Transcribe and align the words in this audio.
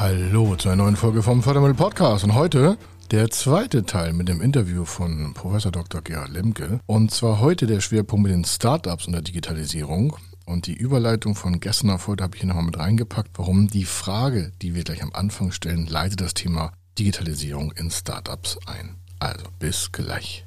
Hallo 0.00 0.56
zu 0.56 0.70
einer 0.70 0.84
neuen 0.84 0.96
Folge 0.96 1.22
vom 1.22 1.42
Fördermittel 1.42 1.74
Podcast 1.74 2.24
und 2.24 2.34
heute 2.34 2.78
der 3.10 3.28
zweite 3.28 3.84
Teil 3.84 4.14
mit 4.14 4.30
dem 4.30 4.40
Interview 4.40 4.86
von 4.86 5.34
Professor 5.34 5.70
Dr. 5.70 6.00
Gerhard 6.00 6.30
Lemke 6.30 6.80
und 6.86 7.10
zwar 7.10 7.38
heute 7.40 7.66
der 7.66 7.80
Schwerpunkt 7.80 8.22
mit 8.22 8.32
den 8.32 8.46
Startups 8.46 9.06
und 9.06 9.12
der 9.12 9.20
Digitalisierung 9.20 10.16
und 10.46 10.66
die 10.66 10.72
Überleitung 10.72 11.34
von 11.34 11.60
gestern 11.60 11.90
auf 11.90 12.08
heute 12.08 12.24
habe 12.24 12.34
ich 12.34 12.40
hier 12.40 12.48
nochmal 12.48 12.64
mit 12.64 12.78
reingepackt, 12.78 13.32
warum 13.34 13.68
die 13.68 13.84
Frage, 13.84 14.52
die 14.62 14.74
wir 14.74 14.84
gleich 14.84 15.02
am 15.02 15.12
Anfang 15.12 15.52
stellen, 15.52 15.86
leitet 15.86 16.22
das 16.22 16.32
Thema 16.32 16.72
Digitalisierung 16.98 17.70
in 17.72 17.90
Startups 17.90 18.58
ein. 18.64 18.96
Also 19.18 19.44
bis 19.58 19.92
gleich. 19.92 20.46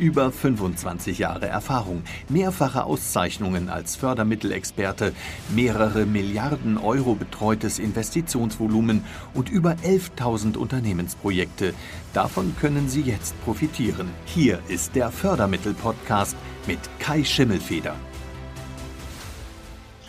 Über 0.00 0.32
25 0.32 1.20
Jahre 1.20 1.46
Erfahrung, 1.46 2.02
mehrfache 2.28 2.82
Auszeichnungen 2.84 3.68
als 3.68 3.94
Fördermittelexperte, 3.94 5.12
mehrere 5.54 6.04
Milliarden 6.04 6.78
Euro 6.78 7.14
betreutes 7.14 7.78
Investitionsvolumen 7.78 9.04
und 9.34 9.50
über 9.50 9.76
11.000 9.84 10.56
Unternehmensprojekte. 10.56 11.74
Davon 12.12 12.56
können 12.60 12.88
Sie 12.88 13.02
jetzt 13.02 13.40
profitieren. 13.44 14.08
Hier 14.24 14.58
ist 14.66 14.96
der 14.96 15.12
Fördermittel-Podcast 15.12 16.36
mit 16.66 16.80
Kai 16.98 17.22
Schimmelfeder. 17.22 17.94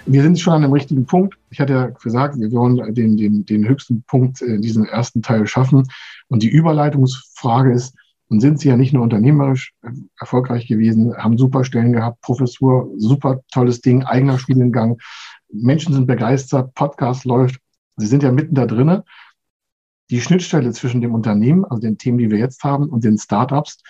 Wir 0.07 0.23
sind 0.23 0.39
schon 0.39 0.53
an 0.53 0.61
dem 0.63 0.73
richtigen 0.73 1.05
Punkt. 1.05 1.37
Ich 1.51 1.59
hatte 1.59 1.73
ja 1.73 1.87
gesagt, 1.87 2.39
wir 2.39 2.51
wollen 2.51 2.93
den, 2.95 3.17
den, 3.17 3.45
den 3.45 3.67
höchsten 3.67 4.01
Punkt 4.03 4.41
in 4.41 4.63
diesem 4.63 4.85
ersten 4.85 5.21
Teil 5.21 5.45
schaffen. 5.45 5.87
Und 6.27 6.41
die 6.41 6.49
Überleitungsfrage 6.49 7.71
ist, 7.71 7.95
und 8.29 8.39
sind 8.39 8.59
sie 8.59 8.69
ja 8.69 8.77
nicht 8.77 8.93
nur 8.93 9.03
unternehmerisch 9.03 9.73
äh, 9.83 9.89
erfolgreich 10.19 10.67
gewesen, 10.67 11.15
haben 11.15 11.37
super 11.37 11.63
Stellen 11.63 11.93
gehabt, 11.93 12.21
Professur, 12.21 12.91
super 12.97 13.41
tolles 13.51 13.81
Ding, 13.81 14.03
eigener 14.03 14.39
Studiengang. 14.39 14.97
Menschen 15.51 15.93
sind 15.93 16.07
begeistert, 16.07 16.73
Podcast 16.73 17.25
läuft. 17.25 17.59
Sie 17.97 18.07
sind 18.07 18.23
ja 18.23 18.31
mitten 18.31 18.55
da 18.55 18.65
drinnen. 18.65 19.03
Die 20.09 20.21
Schnittstelle 20.21 20.71
zwischen 20.71 21.01
dem 21.01 21.13
Unternehmen, 21.13 21.65
also 21.65 21.81
den 21.81 21.97
Themen, 21.97 22.17
die 22.17 22.29
wir 22.29 22.37
jetzt 22.37 22.63
haben, 22.63 22.89
und 22.89 23.03
den 23.03 23.17
Startups. 23.17 23.81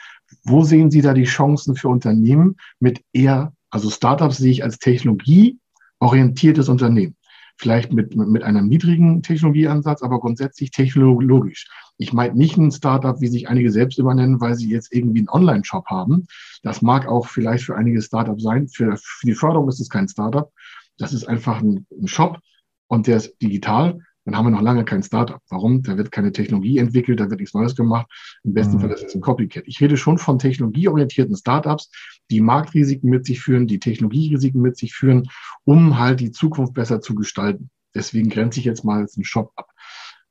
Wo 0.43 0.63
sehen 0.63 0.91
Sie 0.91 1.01
da 1.01 1.13
die 1.13 1.25
Chancen 1.25 1.75
für 1.75 1.89
Unternehmen 1.89 2.55
mit 2.79 3.01
eher, 3.13 3.53
also 3.69 3.89
Startups 3.89 4.37
sehe 4.37 4.51
ich 4.51 4.63
als 4.63 4.79
technologieorientiertes 4.79 6.69
Unternehmen 6.69 7.15
vielleicht 7.57 7.93
mit, 7.93 8.15
mit 8.15 8.43
einem 8.43 8.67
niedrigen 8.67 9.21
Technologieansatz, 9.21 10.01
aber 10.01 10.19
grundsätzlich 10.19 10.71
technologisch. 10.71 11.67
Ich 11.97 12.11
meine 12.11 12.35
nicht 12.35 12.57
ein 12.57 12.71
Startup, 12.71 13.19
wie 13.21 13.27
sich 13.27 13.47
einige 13.47 13.71
selbst 13.71 13.97
übernennen, 13.97 14.41
weil 14.41 14.55
sie 14.55 14.69
jetzt 14.69 14.93
irgendwie 14.93 15.19
einen 15.19 15.29
Online-Shop 15.29 15.85
haben. 15.87 16.27
Das 16.63 16.81
mag 16.81 17.07
auch 17.07 17.27
vielleicht 17.27 17.63
für 17.63 17.75
einige 17.75 18.01
Startups 18.01 18.43
sein. 18.43 18.67
Für, 18.67 18.97
für 18.97 19.25
die 19.25 19.33
Förderung 19.33 19.69
ist 19.69 19.79
es 19.79 19.89
kein 19.89 20.07
Startup. 20.07 20.51
Das 20.97 21.13
ist 21.13 21.27
einfach 21.27 21.61
ein, 21.61 21.85
ein 21.91 22.07
Shop 22.07 22.39
und 22.87 23.07
der 23.07 23.17
ist 23.17 23.35
digital 23.41 23.99
dann 24.25 24.35
haben 24.35 24.45
wir 24.47 24.51
noch 24.51 24.61
lange 24.61 24.83
kein 24.83 25.03
Startup. 25.03 25.39
Warum? 25.49 25.83
Da 25.83 25.97
wird 25.97 26.11
keine 26.11 26.31
Technologie 26.31 26.79
entwickelt, 26.79 27.19
da 27.19 27.29
wird 27.29 27.39
nichts 27.39 27.53
Neues 27.53 27.75
gemacht. 27.75 28.07
Im 28.43 28.53
besten 28.53 28.77
mhm. 28.77 28.81
Fall 28.81 28.91
ist 28.91 29.03
es 29.03 29.15
ein 29.15 29.21
Copycat. 29.21 29.63
Ich 29.67 29.79
rede 29.79 29.97
schon 29.97 30.17
von 30.17 30.39
technologieorientierten 30.39 31.35
Startups, 31.35 31.91
die 32.31 32.41
Marktrisiken 32.41 33.09
mit 33.09 33.25
sich 33.25 33.39
führen, 33.39 33.67
die 33.67 33.79
Technologierisiken 33.79 34.61
mit 34.61 34.77
sich 34.77 34.93
führen, 34.93 35.29
um 35.63 35.99
halt 35.99 36.19
die 36.19 36.31
Zukunft 36.31 36.73
besser 36.73 37.01
zu 37.01 37.13
gestalten. 37.13 37.69
Deswegen 37.93 38.29
grenze 38.29 38.59
ich 38.59 38.65
jetzt 38.65 38.83
mal 38.83 39.01
als 39.01 39.15
einen 39.15 39.25
Shop 39.25 39.51
ab. 39.55 39.69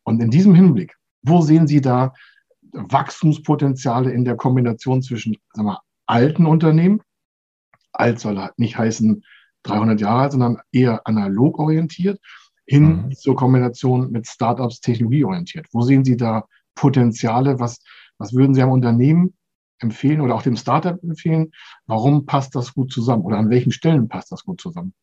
Und 0.02 0.20
in 0.20 0.30
diesem 0.30 0.54
Hinblick, 0.56 0.96
wo 1.22 1.40
sehen 1.40 1.68
Sie 1.68 1.80
da 1.80 2.12
Wachstumspotenziale 2.72 4.10
in 4.10 4.24
der 4.24 4.36
Kombination 4.36 5.02
zwischen 5.02 5.36
sagen 5.52 5.68
wir, 5.68 5.80
alten 6.06 6.46
Unternehmen, 6.46 7.00
alt 7.92 8.18
soll 8.18 8.38
halt 8.38 8.58
nicht 8.58 8.76
heißen 8.76 9.24
300 9.62 10.00
Jahre 10.00 10.22
alt, 10.22 10.32
sondern 10.32 10.58
eher 10.72 11.06
analog 11.06 11.60
orientiert 11.60 12.18
hin 12.66 13.06
mhm. 13.06 13.12
zur 13.14 13.36
Kombination 13.36 14.10
mit 14.10 14.26
Startups 14.26 14.80
technologieorientiert? 14.80 15.66
Wo 15.72 15.82
sehen 15.82 16.04
Sie 16.04 16.16
da 16.16 16.46
Potenziale? 16.74 17.58
Was, 17.60 17.80
was 18.18 18.32
würden 18.34 18.54
Sie 18.54 18.62
am 18.62 18.70
Unternehmen 18.70 19.34
empfehlen 19.78 20.20
oder 20.20 20.34
auch 20.34 20.42
dem 20.42 20.56
Startup 20.56 21.02
empfehlen? 21.02 21.52
Warum 21.86 22.26
passt 22.26 22.54
das 22.54 22.74
gut 22.74 22.92
zusammen 22.92 23.22
oder 23.22 23.38
an 23.38 23.50
welchen 23.50 23.72
Stellen 23.72 24.08
passt 24.08 24.32
das 24.32 24.44
gut 24.44 24.60
zusammen? 24.60 24.94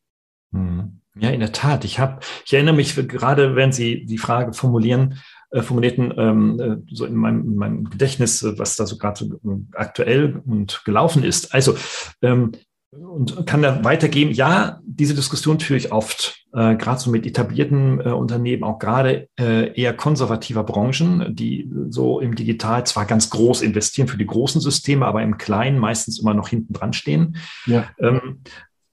Mhm. 0.52 1.02
Ja, 1.16 1.30
in 1.30 1.42
der 1.42 1.52
Tat. 1.52 1.84
Ich 1.84 2.00
habe, 2.00 2.20
ich 2.46 2.54
erinnere 2.54 2.76
mich 2.76 2.96
gerade, 2.96 3.56
wenn 3.56 3.74
Sie 3.74 4.06
die 4.06 4.18
Frage 4.18 4.54
formulieren, 4.54 5.20
äh, 5.52 5.62
formulierten, 5.62 6.14
ähm, 6.18 6.60
äh, 6.60 6.94
so 6.94 7.06
in 7.06 7.16
meinem, 7.16 7.42
in 7.42 7.56
meinem 7.58 7.90
Gedächtnis, 7.90 8.44
äh, 8.44 8.58
was 8.58 8.78
da 8.78 8.86
so 8.86 8.98
gerade 8.98 9.20
so 9.20 9.26
äh, 9.26 9.58
aktuell 9.74 10.42
und 10.46 10.84
gelaufen 10.86 11.24
ist. 11.24 11.54
Also 11.54 11.76
ähm, 12.22 12.54
und 12.92 13.46
kann 13.46 13.62
da 13.62 13.84
weitergeben. 13.84 14.32
Ja, 14.32 14.80
diese 14.86 15.16
Diskussion 15.16 15.60
führe 15.60 15.78
ich 15.78 15.92
oft, 15.92 16.41
äh, 16.54 16.76
gerade 16.76 17.00
so 17.00 17.10
mit 17.10 17.26
etablierten 17.26 18.00
äh, 18.00 18.10
Unternehmen, 18.10 18.64
auch 18.64 18.80
gerade 18.80 19.30
äh, 19.40 19.74
eher 19.80 19.94
konservativer 19.94 20.64
Branchen, 20.64 21.36
die 21.36 21.70
so 21.90 22.20
im 22.20 22.36
Digital 22.36 22.86
zwar 22.86 23.06
ganz 23.06 23.30
groß 23.30 23.62
investieren 23.62 24.08
für 24.08 24.18
die 24.18 24.26
großen 24.26 24.62
Systeme, 24.62 25.06
aber 25.06 25.22
im 25.22 25.38
Kleinen 25.38 25.80
meistens 25.80 26.20
immer 26.20 26.34
noch 26.34 26.50
hinten 26.50 26.74
dran 26.74 26.94
stehen. 26.94 27.38
Ja. 27.66 27.90
Ähm, 28.00 28.42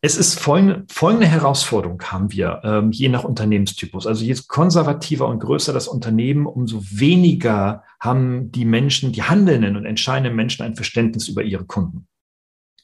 es 0.01 0.17
ist 0.17 0.39
folgende, 0.39 0.85
folgende 0.89 1.27
Herausforderung 1.27 2.01
haben 2.05 2.31
wir, 2.31 2.61
ähm, 2.63 2.93
je 2.93 3.09
nach 3.09 3.25
Unternehmenstypus. 3.25 4.07
Also 4.07 4.25
je 4.25 4.37
konservativer 4.47 5.27
und 5.27 5.41
größer 5.41 5.73
das 5.73 5.89
Unternehmen, 5.89 6.47
umso 6.47 6.81
weniger 6.83 7.83
haben 7.99 8.53
die 8.53 8.65
Menschen, 8.65 9.11
die 9.11 9.25
handelnden 9.25 9.77
und 9.77 9.87
entscheidenden 9.87 10.37
Menschen 10.37 10.65
ein 10.65 10.77
Verständnis 10.77 11.27
über 11.27 11.43
ihre 11.43 11.65
Kunden. 11.65 12.07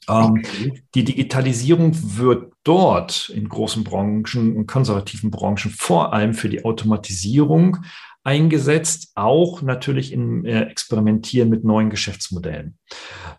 Ähm, 0.08 0.38
okay. 0.38 0.82
Die 0.94 1.04
Digitalisierung 1.04 1.92
wird 2.18 2.52
dort 2.64 3.28
in 3.28 3.48
großen 3.48 3.84
Branchen 3.84 4.56
und 4.56 4.66
konservativen 4.66 5.30
Branchen 5.30 5.70
vor 5.70 6.12
allem 6.12 6.34
für 6.34 6.48
die 6.48 6.64
Automatisierung 6.64 7.78
eingesetzt, 8.24 9.12
auch 9.14 9.60
natürlich 9.60 10.10
im 10.10 10.46
äh, 10.46 10.62
Experimentieren 10.62 11.50
mit 11.50 11.62
neuen 11.62 11.90
Geschäftsmodellen. 11.90 12.78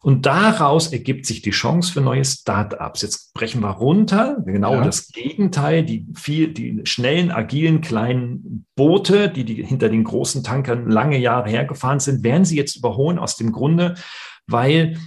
Und 0.01 0.27
daraus 0.27 0.93
ergibt 0.93 1.25
sich 1.25 1.41
die 1.41 1.49
Chance 1.49 1.91
für 1.91 2.01
neue 2.01 2.23
Start-ups. 2.23 3.01
Jetzt 3.01 3.33
brechen 3.33 3.61
wir 3.61 3.71
runter, 3.71 4.37
genau 4.45 4.75
ja. 4.75 4.83
das 4.83 5.07
Gegenteil, 5.07 5.83
die 5.83 6.05
viel, 6.13 6.53
die 6.53 6.81
schnellen, 6.83 7.31
agilen, 7.31 7.81
kleinen 7.81 8.67
Boote, 8.75 9.29
die, 9.29 9.43
die 9.43 9.65
hinter 9.65 9.89
den 9.89 10.03
großen 10.03 10.43
Tankern 10.43 10.87
lange 10.87 11.17
Jahre 11.17 11.49
hergefahren 11.49 11.99
sind, 11.99 12.23
werden 12.23 12.45
sie 12.45 12.55
jetzt 12.55 12.75
überholen 12.75 13.17
aus 13.17 13.37
dem 13.37 13.51
Grunde, 13.51 13.95
weil 14.45 14.99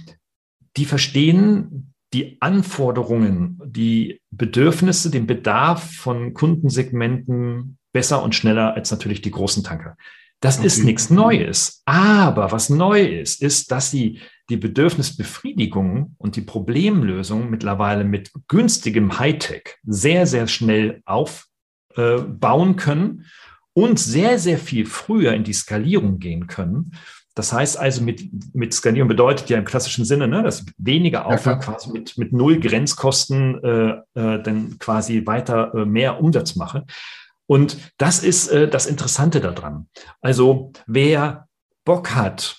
die 0.79 0.85
verstehen 0.85 1.93
die 2.13 2.37
Anforderungen, 2.39 3.61
die 3.65 4.21
Bedürfnisse, 4.31 5.11
den 5.11 5.27
Bedarf 5.27 5.93
von 5.93 6.33
Kundensegmenten 6.33 7.77
besser 7.91 8.23
und 8.23 8.33
schneller 8.33 8.75
als 8.75 8.89
natürlich 8.89 9.21
die 9.21 9.31
großen 9.31 9.63
Tanker. 9.63 9.97
Das 10.39 10.57
okay. 10.57 10.67
ist 10.67 10.83
nichts 10.85 11.09
Neues. 11.09 11.83
Aber 11.85 12.53
was 12.53 12.69
neu 12.69 13.03
ist, 13.03 13.43
ist, 13.43 13.71
dass 13.71 13.91
sie 13.91 14.21
die 14.49 14.55
Bedürfnisbefriedigung 14.55 16.15
und 16.17 16.37
die 16.37 16.41
Problemlösung 16.41 17.49
mittlerweile 17.49 18.05
mit 18.05 18.31
günstigem 18.47 19.19
Hightech 19.19 19.75
sehr, 19.83 20.25
sehr 20.25 20.47
schnell 20.47 21.01
aufbauen 21.05 22.71
äh, 22.71 22.75
können 22.75 23.25
und 23.73 23.99
sehr, 23.99 24.39
sehr 24.39 24.57
viel 24.57 24.85
früher 24.85 25.33
in 25.33 25.43
die 25.43 25.53
Skalierung 25.53 26.19
gehen 26.19 26.47
können 26.47 26.93
das 27.35 27.53
heißt 27.53 27.77
also, 27.77 28.03
mit, 28.03 28.53
mit 28.53 28.73
Skalierung 28.73 29.07
bedeutet 29.07 29.49
ja 29.49 29.57
im 29.57 29.65
klassischen 29.65 30.05
Sinne, 30.05 30.27
ne, 30.27 30.43
dass 30.43 30.65
weniger 30.77 31.25
Aufwand 31.25 31.63
ja, 31.63 31.71
quasi 31.71 31.91
mit, 31.91 32.17
mit 32.17 32.33
null 32.33 32.59
Grenzkosten 32.59 33.63
äh, 33.63 33.89
äh, 34.13 34.43
dann 34.43 34.77
quasi 34.79 35.25
weiter 35.25 35.73
äh, 35.73 35.85
mehr 35.85 36.21
Umsatz 36.21 36.55
mache. 36.55 36.85
Und 37.45 37.77
das 37.97 38.23
ist 38.23 38.49
äh, 38.49 38.67
das 38.67 38.85
Interessante 38.85 39.41
daran. 39.41 39.87
Also 40.21 40.71
wer 40.85 41.47
Bock 41.85 42.13
hat 42.15 42.57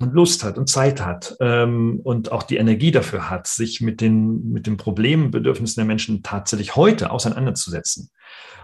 und 0.00 0.14
Lust 0.14 0.42
hat 0.44 0.56
und 0.56 0.68
Zeit 0.68 1.04
hat 1.04 1.36
ähm, 1.40 2.00
und 2.02 2.32
auch 2.32 2.42
die 2.42 2.56
Energie 2.56 2.90
dafür 2.90 3.28
hat, 3.28 3.46
sich 3.46 3.80
mit 3.80 4.00
den, 4.00 4.50
mit 4.50 4.66
den 4.66 4.78
Problemen, 4.78 5.30
Bedürfnissen 5.30 5.80
der 5.80 5.84
Menschen 5.84 6.22
tatsächlich 6.22 6.74
heute 6.74 7.10
auseinanderzusetzen, 7.10 8.10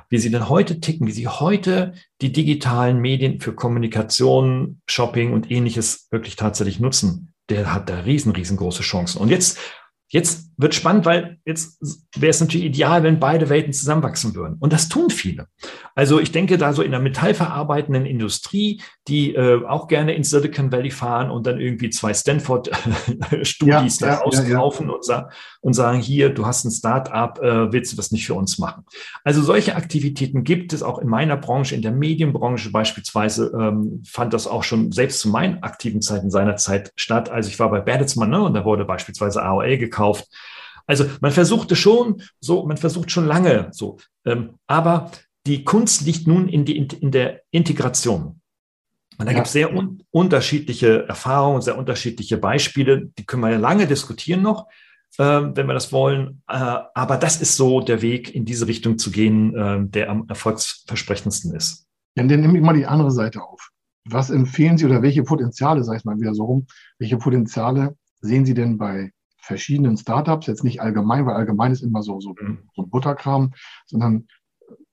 wie 0.09 0.19
sie 0.19 0.31
denn 0.31 0.49
heute 0.49 0.81
ticken, 0.81 1.07
wie 1.07 1.13
sie 1.13 1.29
heute 1.29 1.95
die 2.21 2.33
digitalen 2.33 3.01
Medien 3.01 3.41
für 3.41 3.55
Kommunikation, 3.55 4.81
Shopping 4.87 5.33
und 5.33 5.51
ähnliches 5.51 6.09
wirklich 6.11 6.37
tatsächlich 6.37 6.81
nutzen, 6.81 7.33
der 7.49 7.73
hat 7.73 7.89
da 7.89 8.01
riesen, 8.01 8.33
riesengroße 8.33 8.83
Chancen. 8.83 9.21
Und 9.21 9.31
jetzt, 9.31 9.59
jetzt 10.09 10.46
wird 10.59 10.75
spannend, 10.75 11.05
weil 11.05 11.39
jetzt 11.45 11.79
wäre 12.17 12.31
es 12.31 12.41
natürlich 12.41 12.67
ideal, 12.67 13.03
wenn 13.03 13.21
beide 13.21 13.49
Welten 13.49 13.73
zusammenwachsen 13.73 14.35
würden. 14.35 14.57
Und 14.59 14.73
das 14.73 14.89
tun 14.89 15.11
viele. 15.11 15.49
Also 15.95 16.19
ich 16.19 16.33
denke 16.33 16.57
da 16.57 16.73
so 16.73 16.83
in 16.83 16.93
der 16.93 17.01
metallverarbeitenden 17.01 18.07
Industrie, 18.07 18.81
die 19.09 19.35
äh, 19.35 19.65
auch 19.67 19.87
gerne 19.87 20.15
ins 20.15 20.31
Silicon 20.31 20.73
Valley 20.73 20.91
fahren 20.91 21.31
und 21.31 21.47
dann 21.47 21.61
irgendwie 21.61 21.91
zwei 21.91 22.15
Stanford-Studis 22.15 24.01
ja, 24.01 24.07
da 24.07 24.15
ja, 24.15 24.23
auskaufen 24.23 24.89
ja, 24.89 24.95
Und, 24.95 25.05
sa 25.05 25.31
und, 25.61 25.75
sagen, 25.75 26.01
hier, 26.01 26.31
du 26.31 26.47
hast 26.47 26.65
ein 26.65 26.71
Start-up, 26.71 27.39
äh, 27.43 27.73
willst 27.73 27.93
du 27.93 27.97
das 27.97 28.11
nicht 28.11 28.27
für 28.27 28.35
uns 28.35 28.59
machen? 28.59 28.85
Also 29.25 29.43
solche 29.43 29.77
Aktivitäten 29.77 30.43
gibt 30.43 30.73
es 30.73 30.83
auch 30.83 30.99
in 30.99 31.09
meiner 31.09 31.37
Branche, 31.37 31.75
in 31.75 31.83
der 31.83 31.93
Medienbranche 31.93 32.71
beispielsweise, 32.71 33.53
ähm, 33.59 34.03
fand 34.07 34.33
das 34.33 34.47
auch 34.47 34.65
schon 34.65 34.93
selbst 34.93 35.21
zu 35.21 35.29
meinen 35.29 35.63
aktiven 35.63 36.01
Zeiten 36.01 36.31
seinerzeit 36.31 36.93
statt. 36.97 37.31
Also 37.31 37.51
ich 37.51 37.59
war 37.59 37.71
bei 37.71 37.81
Bertelsmann 37.81 38.31
ne, 38.31 38.43
und 38.43 38.55
da 38.55 38.65
wurde 38.65 38.85
beispielsweise 38.85 39.43
AOL 39.43 39.77
gekauft. 39.77 40.29
Also 40.87 41.07
man 41.21 41.33
versuchte 41.33 41.77
schon 41.77 42.23
so, 42.41 42.65
man 42.67 42.77
versucht 42.77 43.11
schon 43.11 43.27
lange 43.27 43.69
so, 43.73 43.99
ähm, 44.25 44.55
aber 44.67 45.11
die 45.47 45.65
Kunst 45.65 46.03
liegt 46.03 46.27
nun 46.27 46.49
in, 46.49 46.65
die, 46.65 46.77
in 46.77 47.11
der 47.11 47.43
Integration. 47.51 48.41
Und 49.19 49.27
da 49.27 49.33
ja. 49.33 49.39
gibt 49.39 49.47
es 49.47 49.53
sehr 49.53 49.75
un 49.75 50.03
unterschiedliche 50.11 51.07
Erfahrungen, 51.09 51.63
sehr 51.63 51.79
unterschiedliche 51.79 52.37
Beispiele. 52.37 53.07
Die 53.19 53.25
können 53.25 53.43
wir 53.43 53.51
ja 53.51 53.59
lange 53.59 53.87
diskutieren 53.87 54.43
noch, 54.43 54.67
äh, 55.19 55.25
wenn 55.25 55.67
wir 55.67 55.75
das 55.75 55.93
wollen. 55.93 56.43
Äh, 56.49 56.55
aber 56.95 57.17
das 57.17 57.41
ist 57.41 57.57
so 57.57 57.81
der 57.81 58.03
Weg, 58.03 58.35
in 58.35 58.45
diese 58.45 58.67
Richtung 58.67 58.99
zu 58.99 59.11
gehen, 59.11 59.55
äh, 59.57 59.79
der 59.81 60.11
am 60.11 60.29
erfolgsversprechendsten 60.29 61.55
ist. 61.55 61.87
Ja, 62.17 62.25
dann 62.25 62.41
nehme 62.41 62.59
ich 62.59 62.65
mal 62.65 62.75
die 62.75 62.87
andere 62.87 63.11
Seite 63.11 63.43
auf. 63.43 63.71
Was 64.09 64.31
empfehlen 64.31 64.79
Sie 64.79 64.85
oder 64.85 65.03
welche 65.03 65.23
Potenziale, 65.23 65.83
sage 65.83 65.99
ich 65.99 66.05
mal 66.05 66.19
wieder 66.21 66.35
so 66.35 66.45
rum, 66.45 66.67
welche 66.99 67.17
Potenziale 67.17 67.97
sehen 68.21 68.45
Sie 68.45 68.55
denn 68.55 68.79
bei 68.79 69.13
verschiedenen 69.47 69.97
Startups, 69.97 70.47
jetzt 70.47 70.65
nicht 70.65 70.81
allgemein, 70.81 71.25
weil 71.27 71.37
allgemein 71.37 71.73
ist 71.73 71.83
immer 71.83 72.03
so, 72.03 72.21
so, 72.21 72.35
mhm. 72.41 72.69
so 72.75 72.83
ein 72.83 72.91
Butterkram, 72.91 73.53
sondern 73.87 74.27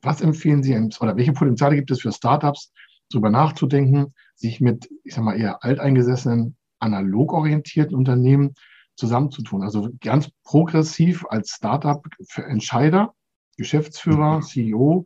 was 0.01 0.21
empfehlen 0.21 0.63
Sie 0.63 0.75
oder 0.99 1.17
welche 1.17 1.33
Potenziale 1.33 1.75
gibt 1.75 1.91
es 1.91 2.01
für 2.01 2.11
Startups, 2.11 2.71
darüber 3.09 3.29
nachzudenken, 3.29 4.13
sich 4.35 4.61
mit, 4.61 4.89
ich 5.03 5.15
sag 5.15 5.23
mal, 5.23 5.39
eher 5.39 5.63
alteingesessenen, 5.63 6.55
analog 6.79 7.33
orientierten 7.33 7.95
Unternehmen 7.95 8.53
zusammenzutun? 8.95 9.63
Also 9.63 9.89
ganz 10.01 10.29
progressiv 10.43 11.25
als 11.29 11.51
Startup 11.51 12.05
für 12.27 12.45
Entscheider, 12.45 13.13
Geschäftsführer, 13.57 14.37
mhm. 14.37 14.41
CEO, 14.43 15.05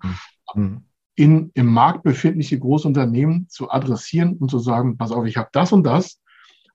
mhm. 0.56 0.86
in, 1.16 1.52
im 1.54 1.68
Markt 1.68 2.04
befindliche 2.04 2.60
Großunternehmen 2.60 3.48
zu 3.50 3.72
adressieren 3.72 4.38
und 4.38 4.50
zu 4.50 4.60
sagen, 4.60 4.98
pass 4.98 5.12
auf, 5.12 5.26
ich 5.26 5.38
habe 5.38 5.50
das 5.54 5.72
und 5.72 5.84
das 5.84 6.20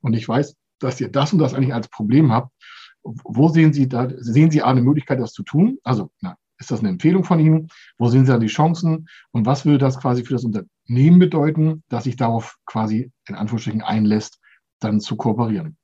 und 0.00 0.14
ich 0.14 0.28
weiß, 0.28 0.56
dass 0.82 1.00
ihr 1.00 1.10
das 1.10 1.32
und 1.32 1.38
das 1.38 1.54
eigentlich 1.54 1.74
als 1.74 1.88
Problem 1.88 2.32
habt. 2.32 2.52
Wo 3.02 3.48
sehen 3.48 3.72
Sie 3.72 3.88
da, 3.88 4.08
sehen 4.16 4.50
Sie 4.50 4.62
eine 4.62 4.82
Möglichkeit, 4.82 5.18
das 5.18 5.32
zu 5.32 5.42
tun? 5.42 5.78
Also, 5.82 6.10
na, 6.20 6.36
ist 6.58 6.70
das 6.70 6.80
eine 6.80 6.90
Empfehlung 6.90 7.24
von 7.24 7.40
Ihnen? 7.40 7.68
Wo 7.98 8.08
sehen 8.08 8.24
Sie 8.24 8.32
da 8.32 8.38
die 8.38 8.46
Chancen? 8.46 9.08
Und 9.32 9.46
was 9.46 9.64
würde 9.64 9.78
das 9.78 9.98
quasi 9.98 10.24
für 10.24 10.34
das 10.34 10.44
Unternehmen 10.44 11.18
bedeuten, 11.18 11.82
dass 11.88 12.04
sich 12.04 12.16
darauf 12.16 12.56
quasi 12.66 13.10
in 13.28 13.34
Anführungsstrichen 13.34 13.82
einlässt, 13.82 14.38
dann 14.78 15.00
zu 15.00 15.16
kooperieren? 15.16 15.76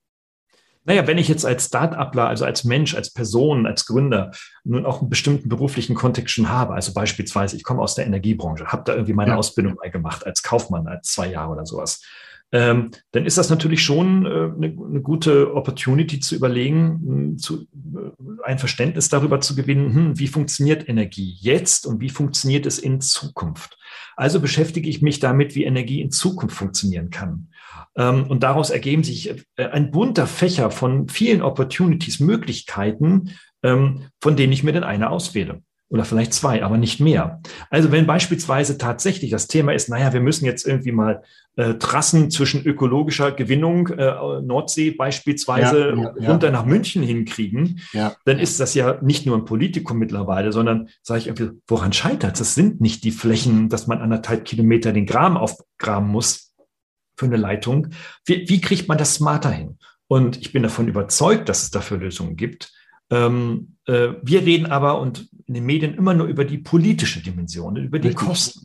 Naja, 0.84 1.06
wenn 1.06 1.18
ich 1.18 1.28
jetzt 1.28 1.44
als 1.44 1.66
Start-upler, 1.66 2.28
also 2.28 2.46
als 2.46 2.64
Mensch, 2.64 2.94
als 2.94 3.12
Person, 3.12 3.66
als 3.66 3.84
Gründer 3.84 4.30
nun 4.64 4.86
auch 4.86 5.00
einen 5.00 5.10
bestimmten 5.10 5.50
beruflichen 5.50 5.94
Kontext 5.94 6.34
schon 6.34 6.48
habe, 6.48 6.72
also 6.72 6.94
beispielsweise 6.94 7.56
ich 7.56 7.64
komme 7.64 7.82
aus 7.82 7.94
der 7.94 8.06
Energiebranche, 8.06 8.68
habe 8.68 8.84
da 8.86 8.94
irgendwie 8.94 9.12
meine 9.12 9.32
ja. 9.32 9.36
Ausbildung 9.36 9.76
gemacht 9.92 10.24
als 10.24 10.42
Kaufmann, 10.42 10.86
als 10.86 11.08
zwei 11.12 11.30
Jahre 11.30 11.52
oder 11.52 11.66
sowas, 11.66 12.02
ähm, 12.50 12.92
dann 13.12 13.26
ist 13.26 13.36
das 13.36 13.50
natürlich 13.50 13.82
schon 13.82 14.24
äh, 14.24 14.28
eine, 14.28 14.76
eine, 14.88 15.02
gute 15.02 15.54
Opportunity 15.54 16.18
zu 16.18 16.34
überlegen, 16.34 17.00
hm, 17.04 17.38
zu, 17.38 17.62
äh, 17.62 18.44
ein 18.44 18.58
Verständnis 18.58 19.10
darüber 19.10 19.40
zu 19.40 19.54
gewinnen, 19.54 19.94
hm, 19.94 20.18
wie 20.18 20.28
funktioniert 20.28 20.88
Energie 20.88 21.36
jetzt 21.40 21.86
und 21.86 22.00
wie 22.00 22.08
funktioniert 22.08 22.64
es 22.64 22.78
in 22.78 23.02
Zukunft. 23.02 23.76
Also 24.16 24.40
beschäftige 24.40 24.88
ich 24.88 25.02
mich 25.02 25.20
damit, 25.20 25.54
wie 25.54 25.64
Energie 25.64 26.00
in 26.00 26.10
Zukunft 26.10 26.56
funktionieren 26.56 27.10
kann. 27.10 27.48
Ähm, 27.96 28.24
und 28.28 28.42
daraus 28.42 28.70
ergeben 28.70 29.04
sich 29.04 29.28
äh, 29.56 29.66
ein 29.66 29.90
bunter 29.90 30.26
Fächer 30.26 30.70
von 30.70 31.08
vielen 31.08 31.42
Opportunities, 31.42 32.18
Möglichkeiten, 32.18 33.32
ähm, 33.62 34.06
von 34.22 34.36
denen 34.36 34.54
ich 34.54 34.64
mir 34.64 34.72
dann 34.72 34.84
eine 34.84 35.10
auswähle 35.10 35.62
oder 35.90 36.04
vielleicht 36.04 36.34
zwei, 36.34 36.62
aber 36.62 36.76
nicht 36.76 37.00
mehr. 37.00 37.40
Also 37.70 37.90
wenn 37.92 38.06
beispielsweise 38.06 38.76
tatsächlich 38.76 39.30
das 39.30 39.46
Thema 39.46 39.72
ist, 39.72 39.88
naja, 39.88 40.12
wir 40.12 40.20
müssen 40.20 40.44
jetzt 40.44 40.66
irgendwie 40.66 40.92
mal 40.92 41.22
äh, 41.56 41.74
Trassen 41.74 42.30
zwischen 42.30 42.64
ökologischer 42.64 43.32
Gewinnung, 43.32 43.88
äh, 43.88 44.40
Nordsee 44.42 44.90
beispielsweise, 44.90 45.94
ja, 45.96 46.14
ja, 46.18 46.30
runter 46.30 46.48
ja. 46.48 46.52
nach 46.52 46.66
München 46.66 47.02
hinkriegen, 47.02 47.80
dann 48.24 48.38
ist 48.38 48.60
das 48.60 48.74
ja 48.74 48.98
nicht 49.02 49.24
nur 49.24 49.36
ein 49.36 49.46
Politikum 49.46 49.98
mittlerweile, 49.98 50.52
sondern 50.52 50.88
sage 51.02 51.20
ich 51.20 51.26
irgendwie, 51.26 51.58
woran 51.66 51.92
scheitert 51.92 52.34
es? 52.34 52.38
Das 52.38 52.54
sind 52.54 52.80
nicht 52.80 53.02
die 53.04 53.10
Flächen, 53.10 53.68
dass 53.70 53.86
man 53.86 53.98
anderthalb 53.98 54.44
Kilometer 54.44 54.92
den 54.92 55.06
Graben 55.06 55.36
aufgraben 55.36 56.08
muss 56.08 56.54
für 57.16 57.26
eine 57.26 57.36
Leitung. 57.36 57.88
Wie, 58.26 58.48
wie 58.48 58.60
kriegt 58.60 58.88
man 58.88 58.98
das 58.98 59.14
smarter 59.14 59.50
hin? 59.50 59.78
Und 60.06 60.40
ich 60.40 60.52
bin 60.52 60.62
davon 60.62 60.86
überzeugt, 60.86 61.48
dass 61.48 61.64
es 61.64 61.70
dafür 61.70 61.98
Lösungen 61.98 62.36
gibt. 62.36 62.72
Ähm, 63.10 63.76
äh, 63.86 64.08
wir 64.22 64.44
reden 64.44 64.66
aber 64.66 65.00
und 65.00 65.28
in 65.46 65.54
den 65.54 65.64
Medien 65.64 65.94
immer 65.94 66.14
nur 66.14 66.26
über 66.26 66.44
die 66.44 66.58
politische 66.58 67.22
Dimension, 67.22 67.76
über 67.76 67.98
die 67.98 68.08
Richtig. 68.08 68.26
Kosten. 68.26 68.60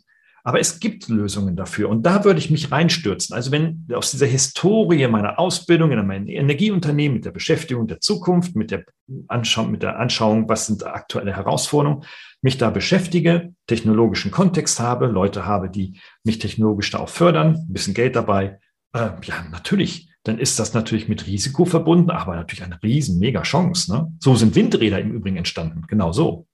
Aber 0.46 0.60
es 0.60 0.78
gibt 0.78 1.08
Lösungen 1.08 1.56
dafür. 1.56 1.88
Und 1.88 2.02
da 2.04 2.22
würde 2.22 2.38
ich 2.38 2.50
mich 2.50 2.70
reinstürzen. 2.70 3.34
Also 3.34 3.50
wenn 3.50 3.86
aus 3.94 4.10
dieser 4.10 4.26
Historie 4.26 5.08
meiner 5.08 5.38
Ausbildung 5.38 5.90
in 5.90 6.06
meinem 6.06 6.28
Energieunternehmen, 6.28 7.16
mit 7.16 7.24
der 7.24 7.30
Beschäftigung 7.30 7.86
der 7.86 8.00
Zukunft, 8.00 8.54
mit 8.54 8.70
der, 8.70 8.84
Anschau 9.28 9.64
mit 9.64 9.82
der 9.82 9.98
Anschauung, 9.98 10.46
was 10.46 10.66
sind 10.66 10.86
aktuelle 10.86 11.34
Herausforderungen, 11.34 12.04
mich 12.42 12.58
da 12.58 12.68
beschäftige, 12.68 13.54
technologischen 13.66 14.30
Kontext 14.30 14.80
habe, 14.80 15.06
Leute 15.06 15.46
habe, 15.46 15.70
die 15.70 15.98
mich 16.24 16.38
technologisch 16.38 16.90
da 16.90 16.98
auch 16.98 17.08
fördern, 17.08 17.54
ein 17.54 17.72
bisschen 17.72 17.94
Geld 17.94 18.14
dabei, 18.14 18.58
äh, 18.92 19.08
ja, 19.22 19.46
natürlich 19.50 20.10
dann 20.24 20.38
ist 20.38 20.58
das 20.58 20.72
natürlich 20.72 21.08
mit 21.08 21.26
Risiko 21.26 21.66
verbunden, 21.66 22.10
aber 22.10 22.34
natürlich 22.34 22.64
eine 22.64 22.82
riesen, 22.82 23.18
mega 23.18 23.42
Chance. 23.42 23.92
Ne? 23.92 24.12
So 24.18 24.34
sind 24.34 24.56
Windräder 24.56 24.98
im 24.98 25.12
Übrigen 25.12 25.36
entstanden, 25.36 25.84
genau 25.86 26.12
so. 26.12 26.46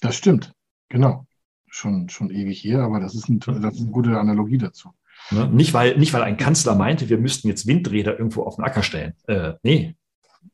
Das 0.00 0.16
stimmt, 0.16 0.52
genau. 0.90 1.26
Schon, 1.68 2.08
schon 2.08 2.30
ewig 2.30 2.60
hier, 2.60 2.80
aber 2.80 3.00
das 3.00 3.14
ist, 3.14 3.28
ein, 3.28 3.40
das 3.40 3.74
ist 3.74 3.80
eine 3.80 3.90
gute 3.90 4.18
Analogie 4.18 4.58
dazu. 4.58 4.90
Ne? 5.30 5.48
Nicht, 5.48 5.74
weil, 5.74 5.98
nicht, 5.98 6.12
weil 6.12 6.22
ein 6.22 6.36
Kanzler 6.36 6.74
meinte, 6.74 7.08
wir 7.08 7.18
müssten 7.18 7.48
jetzt 7.48 7.66
Windräder 7.66 8.18
irgendwo 8.18 8.44
auf 8.44 8.56
den 8.56 8.64
Acker 8.64 8.82
stellen. 8.82 9.14
Äh, 9.26 9.54
nee. 9.62 9.96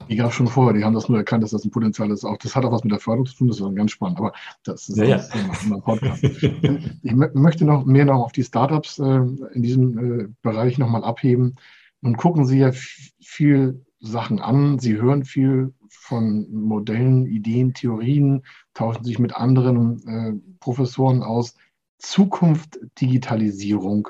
Die 0.09 0.17
gab 0.17 0.31
es 0.31 0.35
schon 0.35 0.49
vorher, 0.49 0.73
die 0.73 0.85
haben 0.85 0.95
das 0.95 1.09
nur 1.09 1.19
erkannt, 1.19 1.45
dass 1.45 1.51
das 1.51 1.65
ein 1.65 1.71
Potenzial 1.71 2.11
ist. 2.11 2.25
Auch 2.25 2.39
das 2.39 2.57
hat 2.57 2.65
auch 2.65 2.73
was 2.73 2.83
mit 2.83 2.93
der 2.93 2.99
Förderung 2.99 3.27
zu 3.27 3.37
tun, 3.37 3.49
das 3.49 3.61
ist 3.61 3.75
ganz 3.75 3.91
spannend, 3.91 4.19
aber 4.19 4.33
das 4.65 4.89
ist 4.89 4.97
ja, 4.97 5.05
ja. 5.05 5.19
Thema 5.19 5.81
Podcast. 5.81 6.23
ich 6.23 7.13
möchte 7.13 7.65
noch 7.65 7.85
mehr 7.85 8.05
noch 8.05 8.21
auf 8.21 8.33
die 8.33 8.45
Startups 8.45 8.99
äh, 8.99 9.21
in 9.53 9.63
diesem 9.63 10.21
äh, 10.21 10.29
Bereich 10.43 10.79
nochmal 10.79 11.05
abheben. 11.05 11.57
Nun 12.03 12.17
gucken 12.17 12.45
Sie 12.45 12.59
ja 12.59 12.73
viel 12.73 13.87
Sachen 14.01 14.41
an, 14.41 14.81
Sie 14.81 14.97
hören 14.97 15.25
viel 15.25 15.73
von 15.89 16.53
Modellen, 16.53 17.27
Ideen, 17.27 17.75
Theorien, 17.75 18.43
tauschen 18.75 19.05
sich 19.05 19.21
mit 19.21 19.37
anderen 19.37 20.07
äh, 20.07 20.57
Professoren 20.59 21.23
aus. 21.23 21.55
Zukunft 21.99 22.81
Digitalisierung 23.01 24.09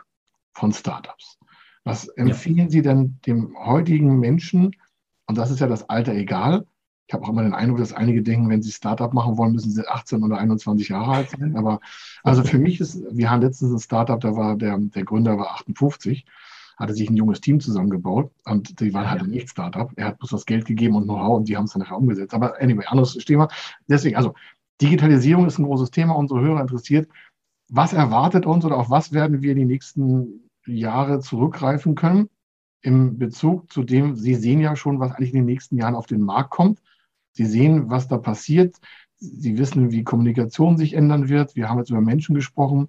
von 0.54 0.72
Startups. 0.72 1.38
Was 1.84 2.08
empfehlen 2.08 2.56
ja. 2.56 2.70
Sie 2.70 2.82
denn 2.82 3.18
dem 3.26 3.54
heutigen 3.58 4.18
Menschen? 4.18 4.74
Und 5.26 5.36
das 5.36 5.50
ist 5.50 5.60
ja 5.60 5.66
das 5.66 5.90
Alter 5.90 6.14
egal. 6.14 6.66
Ich 7.06 7.12
habe 7.12 7.24
auch 7.24 7.28
immer 7.28 7.42
den 7.42 7.52
Eindruck, 7.52 7.78
dass 7.78 7.92
einige 7.92 8.22
denken, 8.22 8.48
wenn 8.48 8.62
sie 8.62 8.72
Startup 8.72 9.12
machen 9.12 9.36
wollen, 9.36 9.52
müssen 9.52 9.70
sie 9.70 9.86
18 9.86 10.22
oder 10.22 10.38
21 10.38 10.88
Jahre 10.88 11.10
alt 11.10 11.30
sein. 11.30 11.56
Aber 11.56 11.80
also 12.22 12.42
für 12.42 12.58
mich 12.58 12.80
ist, 12.80 13.02
wir 13.10 13.30
haben 13.30 13.42
letztens 13.42 13.72
ein 13.72 13.80
Startup, 13.80 14.18
da 14.18 14.34
war 14.34 14.56
der, 14.56 14.78
der 14.78 15.04
Gründer 15.04 15.36
war 15.36 15.52
58 15.56 16.24
hatte 16.82 16.94
sich 16.94 17.08
ein 17.08 17.16
junges 17.16 17.40
Team 17.40 17.60
zusammengebaut 17.60 18.30
und 18.44 18.80
die 18.80 18.92
waren 18.92 19.10
halt 19.10 19.22
ein 19.22 19.30
Nicht-Startup. 19.30 19.90
Er 19.96 20.08
hat 20.08 20.18
bloß 20.18 20.30
das 20.30 20.46
Geld 20.46 20.66
gegeben 20.66 20.96
und 20.96 21.04
Know-how 21.04 21.38
und 21.38 21.48
die 21.48 21.56
haben 21.56 21.64
es 21.64 21.72
dann 21.72 21.80
nachher 21.80 21.96
umgesetzt. 21.96 22.34
Aber 22.34 22.60
anyway, 22.60 22.84
anderes 22.86 23.14
Thema. 23.14 23.48
Deswegen, 23.88 24.16
also 24.16 24.34
Digitalisierung 24.80 25.46
ist 25.46 25.58
ein 25.58 25.64
großes 25.64 25.90
Thema, 25.92 26.16
unsere 26.16 26.40
Hörer 26.40 26.60
interessiert. 26.60 27.08
Was 27.68 27.92
erwartet 27.92 28.44
uns 28.44 28.64
oder 28.64 28.76
auf 28.76 28.90
was 28.90 29.12
werden 29.12 29.42
wir 29.42 29.54
die 29.54 29.64
nächsten 29.64 30.50
Jahre 30.66 31.20
zurückgreifen 31.20 31.94
können 31.94 32.28
im 32.82 33.16
Bezug 33.16 33.72
zu 33.72 33.84
dem, 33.84 34.16
Sie 34.16 34.34
sehen 34.34 34.60
ja 34.60 34.74
schon, 34.74 34.98
was 34.98 35.12
eigentlich 35.12 35.30
in 35.30 35.36
den 35.36 35.46
nächsten 35.46 35.76
Jahren 35.76 35.94
auf 35.94 36.06
den 36.06 36.20
Markt 36.20 36.50
kommt. 36.50 36.82
Sie 37.32 37.46
sehen, 37.46 37.90
was 37.90 38.08
da 38.08 38.18
passiert. 38.18 38.76
Sie 39.16 39.56
wissen, 39.56 39.92
wie 39.92 40.02
Kommunikation 40.02 40.76
sich 40.76 40.94
ändern 40.94 41.28
wird. 41.28 41.54
Wir 41.54 41.68
haben 41.68 41.78
jetzt 41.78 41.90
über 41.90 42.00
Menschen 42.00 42.34
gesprochen 42.34 42.88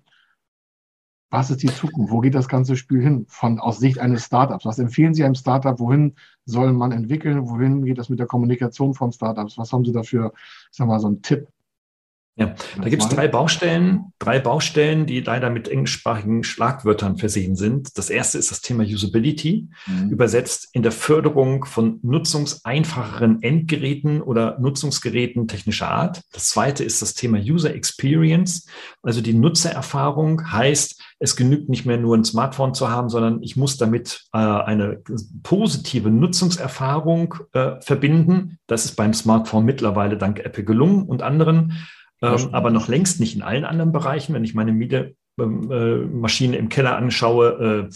was 1.34 1.50
ist 1.50 1.64
die 1.64 1.68
Zukunft? 1.68 2.12
Wo 2.12 2.20
geht 2.20 2.36
das 2.36 2.48
ganze 2.48 2.76
Spiel 2.78 3.02
hin? 3.02 3.26
Von 3.28 3.60
aus 3.60 3.80
Sicht 3.80 3.98
eines 3.98 4.24
Startups. 4.24 4.66
Was 4.66 4.78
empfehlen 4.78 5.16
Sie 5.16 5.24
einem 5.24 5.34
Startup? 5.34 5.80
Wohin 5.80 6.14
soll 6.46 6.74
man 6.74 6.92
entwickeln? 6.92 7.50
Wohin 7.50 7.84
geht 7.86 7.98
das 7.98 8.10
mit 8.10 8.20
der 8.20 8.28
Kommunikation 8.28 8.94
von 8.94 9.12
Startups? 9.12 9.58
Was 9.58 9.74
haben 9.74 9.84
Sie 9.84 9.92
dafür, 9.92 10.32
ich 10.36 10.78
sag 10.78 10.88
mal, 10.88 11.00
so 11.00 11.08
einen 11.08 11.24
Tipp? 11.24 11.48
Ja, 12.36 12.56
da 12.82 12.90
gibt 12.90 13.04
es 13.04 13.10
drei 13.10 13.28
Baustellen, 13.28 14.12
drei 14.18 14.40
Baustellen, 14.40 15.06
die 15.06 15.20
leider 15.20 15.52
mit 15.52 15.68
englischsprachigen 15.68 16.44
Schlagwörtern 16.44 17.18
versehen 17.18 17.56
sind. 17.56 17.96
Das 17.96 18.10
erste 18.10 18.40
ist 18.40 18.50
das 18.50 18.62
Thema 18.62 18.84
Usability, 18.84 19.70
mhm. 19.86 20.10
übersetzt 20.10 20.70
in 20.74 20.82
der 20.82 20.92
Förderung 20.92 21.66
von 21.66 22.00
nutzungseinfacheren 22.02 23.44
Endgeräten 23.44 24.20
oder 24.24 24.58
Nutzungsgeräten 24.60 25.48
technischer 25.48 25.90
Art. 25.90 26.22
Das 26.32 26.50
zweite 26.50 26.84
ist 26.84 27.04
das 27.04 27.14
Thema 27.14 27.38
User 27.38 27.76
Experience, 27.76 28.66
also 29.04 29.22
die 29.22 29.36
Nutzererfahrung 29.36 30.52
heißt, 30.52 31.00
es 31.20 31.36
genügt 31.36 31.70
nicht 31.70 31.86
mehr 31.86 31.98
nur 31.98 32.18
ein 32.18 32.26
Smartphone 32.26 32.74
zu 32.74 32.90
haben, 32.90 33.10
sondern 33.10 33.44
ich 33.44 33.56
muss 33.56 33.78
damit 33.78 34.24
äh, 34.34 34.40
eine 34.40 35.04
positive 35.44 36.10
Nutzungserfahrung 36.10 37.36
äh, 37.54 37.80
verbinden. 37.80 38.58
Das 38.66 38.86
ist 38.86 38.96
beim 38.96 39.14
Smartphone 39.14 39.66
mittlerweile 39.66 40.18
dank 40.18 40.40
Apple 40.40 40.64
gelungen 40.64 41.04
und 41.04 41.22
anderen 41.22 41.74
ähm, 42.24 42.50
aber 42.54 42.72
noch 42.72 42.88
längst 42.88 43.20
nicht 43.20 43.36
in 43.36 43.42
allen 43.42 43.66
anderen 43.66 43.92
Bereichen. 43.92 44.34
Wenn 44.34 44.44
ich 44.44 44.56
meine 44.56 44.72
Mietemaschine 44.72 46.58
im 46.58 46.70
Keller 46.70 46.96
anschaue, 46.96 47.90
äh, 47.90 47.96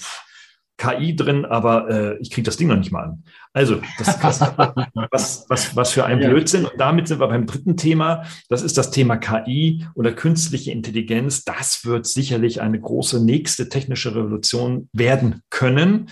KI 0.78 1.16
drin, 1.16 1.46
aber 1.46 1.90
äh, 1.90 2.18
ich 2.20 2.30
kriege 2.30 2.46
das 2.46 2.58
Ding 2.58 2.68
noch 2.68 2.78
nicht 2.78 2.92
mal 2.92 3.04
an. 3.04 3.24
Also, 3.52 3.82
das, 3.98 4.20
das, 4.20 4.42
was, 5.12 5.46
was, 5.50 5.76
was 5.76 5.92
für 5.92 6.06
ein 6.06 6.20
Blödsinn. 6.20 6.66
Und 6.66 6.74
damit 6.78 7.08
sind 7.08 7.20
wir 7.20 7.28
beim 7.28 7.48
dritten 7.48 7.78
Thema. 7.78 8.24
Das 8.48 8.62
ist 8.62 8.78
das 8.78 8.92
Thema 8.92 9.18
KI 9.18 9.86
oder 9.96 10.12
künstliche 10.14 10.72
Intelligenz. 10.72 11.44
Das 11.44 11.84
wird 11.86 12.06
sicherlich 12.06 12.62
eine 12.62 12.80
große 12.80 13.24
nächste 13.24 13.70
technische 13.70 14.16
Revolution 14.16 14.88
werden 14.94 15.42
können. 15.50 16.10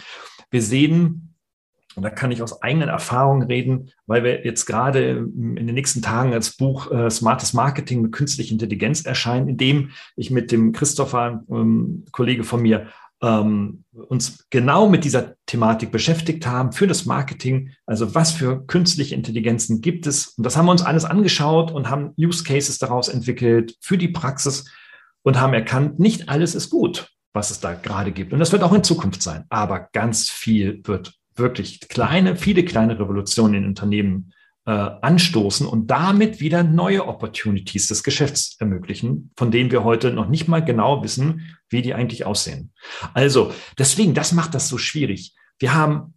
Wir 0.50 0.64
sehen 0.64 1.25
und 1.96 2.04
da 2.04 2.10
kann 2.10 2.32
ich 2.32 2.42
aus 2.42 2.62
eigenen 2.62 2.90
Erfahrungen 2.90 3.44
reden, 3.44 3.92
weil 4.06 4.24
wir 4.24 4.46
jetzt 4.46 4.66
gerade 4.66 5.10
in 5.10 5.56
den 5.56 5.74
nächsten 5.74 6.02
Tagen 6.02 6.34
als 6.34 6.58
Buch 6.58 6.92
äh, 6.92 7.10
Smartes 7.10 7.54
Marketing 7.54 8.02
mit 8.02 8.12
künstlicher 8.12 8.52
Intelligenz 8.52 9.06
erscheinen, 9.06 9.48
in 9.48 9.58
dem 9.58 9.92
ich 10.16 10.32
mit 10.32 10.52
dem 10.52 10.72
Christopher, 10.72 11.44
ähm, 11.50 12.06
Kollege 12.12 12.44
von 12.44 12.62
mir, 12.62 12.88
ähm, 13.22 13.84
uns 13.94 14.46
genau 14.50 14.90
mit 14.90 15.04
dieser 15.04 15.36
Thematik 15.46 15.92
beschäftigt 15.92 16.46
haben 16.46 16.74
für 16.74 16.86
das 16.86 17.06
Marketing. 17.06 17.72
Also 17.86 18.14
was 18.14 18.32
für 18.32 18.66
künstliche 18.68 19.16
Intelligenzen 19.16 19.82
gibt 19.82 20.06
es? 20.06 20.28
Und 20.28 20.46
das 20.46 20.58
haben 20.58 20.66
wir 20.66 20.72
uns 20.72 20.84
alles 20.84 21.06
angeschaut 21.06 21.72
und 21.72 21.90
haben 21.90 22.14
Use 22.20 22.44
Cases 22.44 22.78
daraus 22.78 23.08
entwickelt 23.08 23.78
für 23.80 23.98
die 23.98 24.10
Praxis 24.10 24.66
und 25.24 25.40
haben 25.40 25.54
erkannt, 25.54 26.00
nicht 26.00 26.30
alles 26.30 26.56
ist 26.56 26.70
gut, 26.70 27.10
was 27.34 27.52
es 27.52 27.60
da 27.60 27.74
gerade 27.74 28.12
gibt. 28.12 28.34
Und 28.34 28.40
das 28.40 28.52
wird 28.52 28.64
auch 28.64 28.74
in 28.74 28.84
Zukunft 28.84 29.24
sein. 29.24 29.46
Aber 29.50 29.90
ganz 29.92 30.30
viel 30.30 30.82
wird 30.84 31.14
wirklich 31.36 31.82
kleine, 31.88 32.36
viele 32.36 32.64
kleine 32.64 33.00
Revolutionen 33.00 33.56
in 33.56 33.66
Unternehmen 33.66 34.34
äh, 34.66 34.72
anstoßen 34.72 35.68
und 35.68 35.92
damit 35.92 36.40
wieder 36.40 36.64
neue 36.64 37.08
Opportunities 37.08 37.88
des 37.88 38.04
Geschäfts 38.04 38.56
ermöglichen, 38.60 39.32
von 39.38 39.52
denen 39.52 39.72
wir 39.72 39.84
heute 39.84 40.12
noch 40.12 40.28
nicht 40.28 40.48
mal 40.48 40.64
genau 40.64 41.04
wissen, 41.04 41.58
wie 41.70 41.82
die 41.82 41.94
eigentlich 41.94 42.26
aussehen. 42.26 42.72
Also 43.14 43.54
deswegen, 43.78 44.14
das 44.14 44.32
macht 44.32 44.56
das 44.56 44.68
so 44.68 44.78
schwierig. 44.78 45.36
Wir 45.60 45.76
haben 45.76 46.16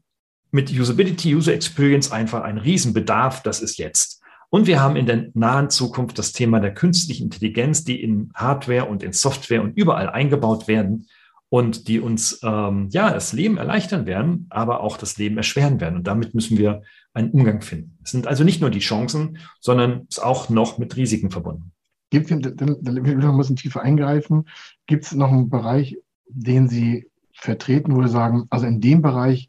mit 0.50 0.70
Usability, 0.70 1.34
User 1.34 1.52
Experience 1.52 2.10
einfach 2.10 2.42
einen 2.42 2.58
Riesenbedarf, 2.58 3.42
das 3.42 3.60
ist 3.60 3.76
jetzt. 3.76 4.22
Und 4.50 4.66
wir 4.66 4.80
haben 4.80 4.96
in 4.96 5.04
der 5.04 5.26
nahen 5.34 5.68
Zukunft 5.68 6.18
das 6.18 6.32
Thema 6.32 6.58
der 6.58 6.72
künstlichen 6.72 7.24
Intelligenz, 7.24 7.84
die 7.84 8.02
in 8.02 8.30
Hardware 8.34 8.86
und 8.86 9.02
in 9.02 9.12
Software 9.12 9.62
und 9.62 9.76
überall 9.76 10.08
eingebaut 10.08 10.68
werden 10.68 11.06
und 11.50 11.88
die 11.88 12.00
uns 12.00 12.40
ähm, 12.42 12.88
ja 12.90 13.12
das 13.12 13.32
Leben 13.32 13.56
erleichtern 13.56 14.06
werden, 14.06 14.46
aber 14.50 14.80
auch 14.80 14.96
das 14.96 15.16
Leben 15.16 15.36
erschweren 15.36 15.80
werden. 15.80 15.96
Und 15.96 16.06
damit 16.06 16.34
müssen 16.34 16.58
wir 16.58 16.82
einen 17.14 17.30
Umgang 17.30 17.62
finden. 17.62 17.98
Es 18.04 18.10
sind 18.10 18.26
also 18.26 18.44
nicht 18.44 18.60
nur 18.60 18.70
die 18.70 18.80
Chancen, 18.80 19.38
sondern 19.60 20.06
es 20.08 20.18
ist 20.18 20.24
auch 20.24 20.48
noch 20.50 20.78
mit 20.78 20.96
Risiken 20.96 21.30
verbunden. 21.30 21.72
Gibt 22.10 22.30
es, 22.30 22.40
dann 22.56 22.80
ein 22.82 23.36
bisschen 23.38 23.56
tiefer 23.56 23.82
eingreifen, 23.82 24.48
gibt 24.86 25.04
es 25.04 25.12
noch 25.12 25.30
einen 25.30 25.50
Bereich, 25.50 25.98
den 26.28 26.68
Sie 26.68 27.10
vertreten, 27.32 27.94
wo 27.94 28.02
Sie 28.02 28.08
sagen, 28.08 28.46
also 28.50 28.66
in 28.66 28.80
dem 28.80 29.02
Bereich 29.02 29.48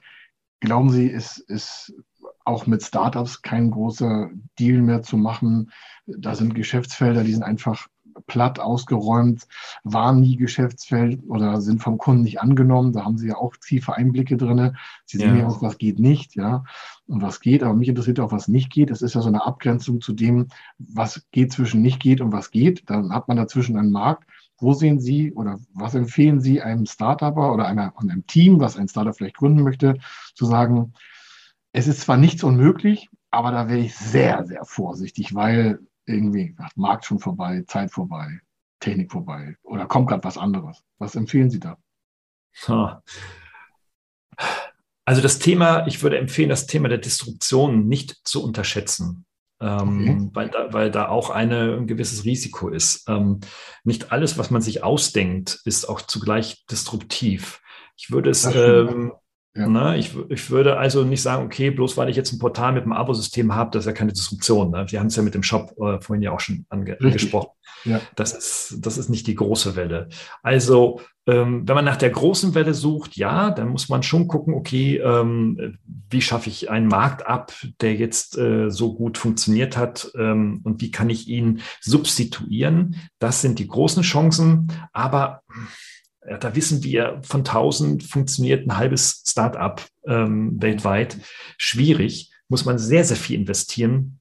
glauben 0.60 0.90
Sie, 0.90 1.08
ist, 1.08 1.38
ist 1.38 1.94
auch 2.44 2.68
mit 2.68 2.84
Startups 2.84 3.42
kein 3.42 3.72
großer 3.72 4.30
Deal 4.58 4.82
mehr 4.82 5.04
zu 5.04 5.18
machen. 5.18 5.72
Da 6.06 6.36
sind 6.36 6.56
Geschäftsfelder, 6.56 7.24
die 7.24 7.34
sind 7.34 7.44
einfach 7.44 7.88
platt 8.30 8.60
ausgeräumt, 8.62 9.46
waren 9.84 10.22
nie 10.22 10.38
Geschäftsfeld 10.38 11.22
oder 11.28 11.60
sind 11.60 11.84
vom 11.84 11.98
Kunden 11.98 12.22
nicht 12.22 12.40
angenommen. 12.40 12.94
Da 12.94 13.04
haben 13.04 13.18
Sie 13.18 13.28
ja 13.28 13.36
auch 13.36 13.58
tiefe 13.58 13.96
Einblicke 13.96 14.38
drin. 14.38 14.78
Sie 15.06 15.18
sehen 15.18 15.38
ja 15.38 15.48
auch, 15.48 15.62
was 15.62 15.78
geht 15.78 16.00
nicht, 16.00 16.36
ja, 16.36 16.64
und 17.08 17.22
was 17.22 17.42
geht. 17.42 17.64
Aber 17.64 17.74
mich 17.74 17.90
interessiert 17.90 18.22
auch, 18.22 18.32
was 18.32 18.48
nicht 18.48 18.72
geht. 18.72 18.90
Das 18.90 19.02
ist 19.02 19.16
ja 19.16 19.22
so 19.22 19.28
eine 19.28 19.46
Abgrenzung 19.46 20.00
zu 20.00 20.14
dem, 20.14 20.48
was 20.78 21.26
geht 21.32 21.52
zwischen 21.52 21.82
nicht 21.82 22.00
geht 22.00 22.22
und 22.22 22.32
was 22.32 22.52
geht. 22.52 22.90
Dann 22.90 23.12
hat 23.14 23.28
man 23.28 23.36
dazwischen 23.36 23.76
einen 23.76 23.92
Markt. 23.92 24.30
Wo 24.62 24.74
sehen 24.74 25.00
Sie 25.00 25.34
oder 25.34 25.60
was 25.74 25.96
empfehlen 25.96 26.40
Sie 26.40 26.62
einem 26.62 26.86
Startupper 26.86 27.54
oder 27.54 27.66
einer, 27.66 27.94
einem 27.98 28.26
Team, 28.28 28.60
was 28.60 28.78
ein 28.78 28.88
Startup 28.88 29.16
vielleicht 29.16 29.38
gründen 29.38 29.64
möchte, 29.64 29.98
zu 30.36 30.46
sagen, 30.46 30.94
es 31.72 31.88
ist 31.88 32.02
zwar 32.02 32.18
nichts 32.18 32.44
unmöglich, 32.44 33.10
aber 33.32 33.52
da 33.52 33.68
wäre 33.68 33.80
ich 33.80 33.96
sehr, 33.96 34.46
sehr 34.46 34.66
vorsichtig, 34.66 35.36
weil 35.36 35.80
irgendwie 36.10 36.56
Markt 36.76 37.06
schon 37.06 37.20
vorbei, 37.20 37.64
Zeit 37.68 37.92
vorbei, 37.92 38.40
Technik 38.80 39.12
vorbei 39.12 39.56
oder 39.64 39.86
kommt 39.86 40.10
gerade 40.10 40.24
was 40.24 40.38
anderes. 40.38 40.84
Was 40.98 41.16
empfehlen 41.16 41.50
Sie 41.50 41.60
da? 41.60 41.78
Also 45.06 45.22
das 45.22 45.40
Thema, 45.40 45.88
ich 45.88 46.04
würde 46.04 46.18
empfehlen, 46.18 46.50
das 46.50 46.68
Thema 46.68 46.88
der 46.88 46.98
Disruption 46.98 47.88
nicht 47.88 48.28
zu 48.28 48.44
unterschätzen. 48.44 49.26
Ähm, 49.62 50.02
okay. 50.02 50.30
weil, 50.34 50.50
da, 50.50 50.72
weil 50.72 50.92
da 50.92 51.10
auch 51.10 51.30
eine, 51.32 51.76
ein 51.76 51.88
gewisses 51.88 52.24
Risiko 52.24 52.70
ist. 52.70 53.10
Ähm, 53.10 53.42
nicht 53.84 54.14
alles, 54.14 54.38
was 54.38 54.52
man 54.52 54.62
sich 54.62 54.84
ausdenkt, 54.84 55.60
ist 55.66 55.90
auch 55.90 56.02
zugleich 56.02 56.66
disruptiv. 56.68 57.62
Ich 57.98 58.10
würde 58.10 58.30
es, 58.30 58.46
ähm, 58.46 59.12
ja. 59.56 59.68
Ne? 59.68 59.98
Ich, 59.98 60.16
ich 60.30 60.50
würde 60.52 60.78
also 60.78 61.04
nicht 61.04 61.22
sagen, 61.22 61.46
okay, 61.46 61.72
bloß 61.72 61.98
weil 61.98 62.10
ich 62.10 62.16
jetzt 62.16 62.32
ein 62.32 62.40
Portal 62.40 62.72
mit 62.72 62.84
einem 62.84 62.94
Abosystem 62.94 63.56
habe, 63.56 63.72
das 63.72 63.84
ist 63.84 63.88
ja 63.88 63.94
keine 63.94 64.14
Disruption. 64.14 64.72
Ne? 64.72 64.86
Wir 64.90 65.00
haben 65.00 65.08
es 65.08 65.16
ja 65.16 65.24
mit 65.24 65.34
dem 65.34 65.44
Shop 65.44 65.74
äh, 65.80 66.00
vorhin 66.02 66.22
ja 66.22 66.32
auch 66.32 66.40
schon 66.40 66.66
ange 66.70 66.92
Richtig. 66.92 67.06
angesprochen. 67.06 67.50
Ja. 67.86 68.02
Das, 68.16 68.34
ist, 68.34 68.78
das 68.80 68.98
ist 68.98 69.10
nicht 69.10 69.26
die 69.28 69.36
große 69.36 69.76
Welle. 69.76 70.10
Also, 70.44 71.02
ähm, 71.26 71.68
wenn 71.68 71.76
man 71.76 71.86
nach 71.86 71.96
der 71.96 72.10
großen 72.10 72.56
Welle 72.56 72.74
sucht, 72.74 73.16
ja, 73.16 73.52
dann 73.52 73.70
muss 73.70 73.90
man 73.90 74.04
schon 74.04 74.28
gucken, 74.28 74.54
okay, 74.54 74.98
ähm, 74.98 75.78
wie 76.10 76.22
schaffe 76.22 76.50
ich 76.50 76.70
einen 76.70 76.88
Markt 76.88 77.26
ab, 77.26 77.54
der 77.82 77.96
jetzt 77.96 78.38
äh, 78.38 78.70
so 78.70 78.94
gut 78.94 79.18
funktioniert 79.18 79.78
hat 79.78 80.12
ähm, 80.18 80.62
und 80.64 80.82
wie 80.82 80.92
kann 80.92 81.10
ich 81.10 81.28
ihn 81.28 81.62
substituieren? 81.82 82.96
Das 83.20 83.42
sind 83.42 83.60
die 83.60 83.68
großen 83.68 84.04
Chancen. 84.04 84.72
Aber 84.92 85.42
ja, 86.30 86.38
da 86.38 86.56
wissen 86.56 86.84
wir, 86.84 87.20
von 87.24 87.42
1000 87.42 88.04
funktioniert 88.04 88.68
ein 88.68 88.78
halbes 88.78 89.24
Startup 89.28 89.82
ähm, 90.06 90.62
weltweit. 90.62 91.18
Schwierig, 91.58 92.32
muss 92.50 92.66
man 92.66 92.78
sehr, 92.78 93.04
sehr 93.04 93.18
viel 93.18 93.40
investieren. 93.40 94.20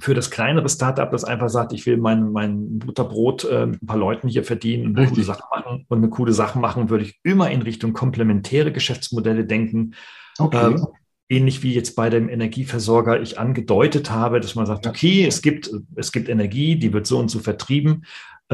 Für 0.00 0.14
das 0.14 0.30
kleinere 0.30 0.68
Startup, 0.68 1.10
das 1.10 1.24
einfach 1.24 1.48
sagt, 1.48 1.72
ich 1.72 1.84
will 1.86 1.96
mein, 1.96 2.30
mein 2.30 2.78
Butterbrot 2.78 3.44
äh, 3.44 3.66
mit 3.66 3.82
ein 3.82 3.86
paar 3.86 3.96
Leuten 3.96 4.28
hier 4.28 4.44
verdienen 4.44 4.88
und 4.88 4.98
eine, 4.98 5.08
coole 5.08 5.24
Sache 5.24 5.42
machen, 5.50 5.86
und 5.88 5.98
eine 5.98 6.08
coole 6.08 6.32
Sache 6.32 6.58
machen, 6.58 6.90
würde 6.90 7.04
ich 7.04 7.18
immer 7.24 7.50
in 7.50 7.62
Richtung 7.62 7.94
komplementäre 7.94 8.70
Geschäftsmodelle 8.70 9.44
denken. 9.44 9.94
Okay. 10.38 10.74
Ähm, 10.74 10.86
ähnlich 11.28 11.62
wie 11.62 11.74
jetzt 11.74 11.96
bei 11.96 12.10
dem 12.10 12.28
Energieversorger 12.28 13.20
ich 13.20 13.38
angedeutet 13.38 14.10
habe, 14.10 14.40
dass 14.40 14.54
man 14.54 14.66
sagt, 14.66 14.86
okay, 14.86 15.26
es 15.26 15.42
gibt, 15.42 15.70
es 15.96 16.12
gibt 16.12 16.28
Energie, 16.28 16.76
die 16.76 16.92
wird 16.92 17.06
so 17.06 17.18
und 17.18 17.30
so 17.30 17.40
vertrieben, 17.40 18.04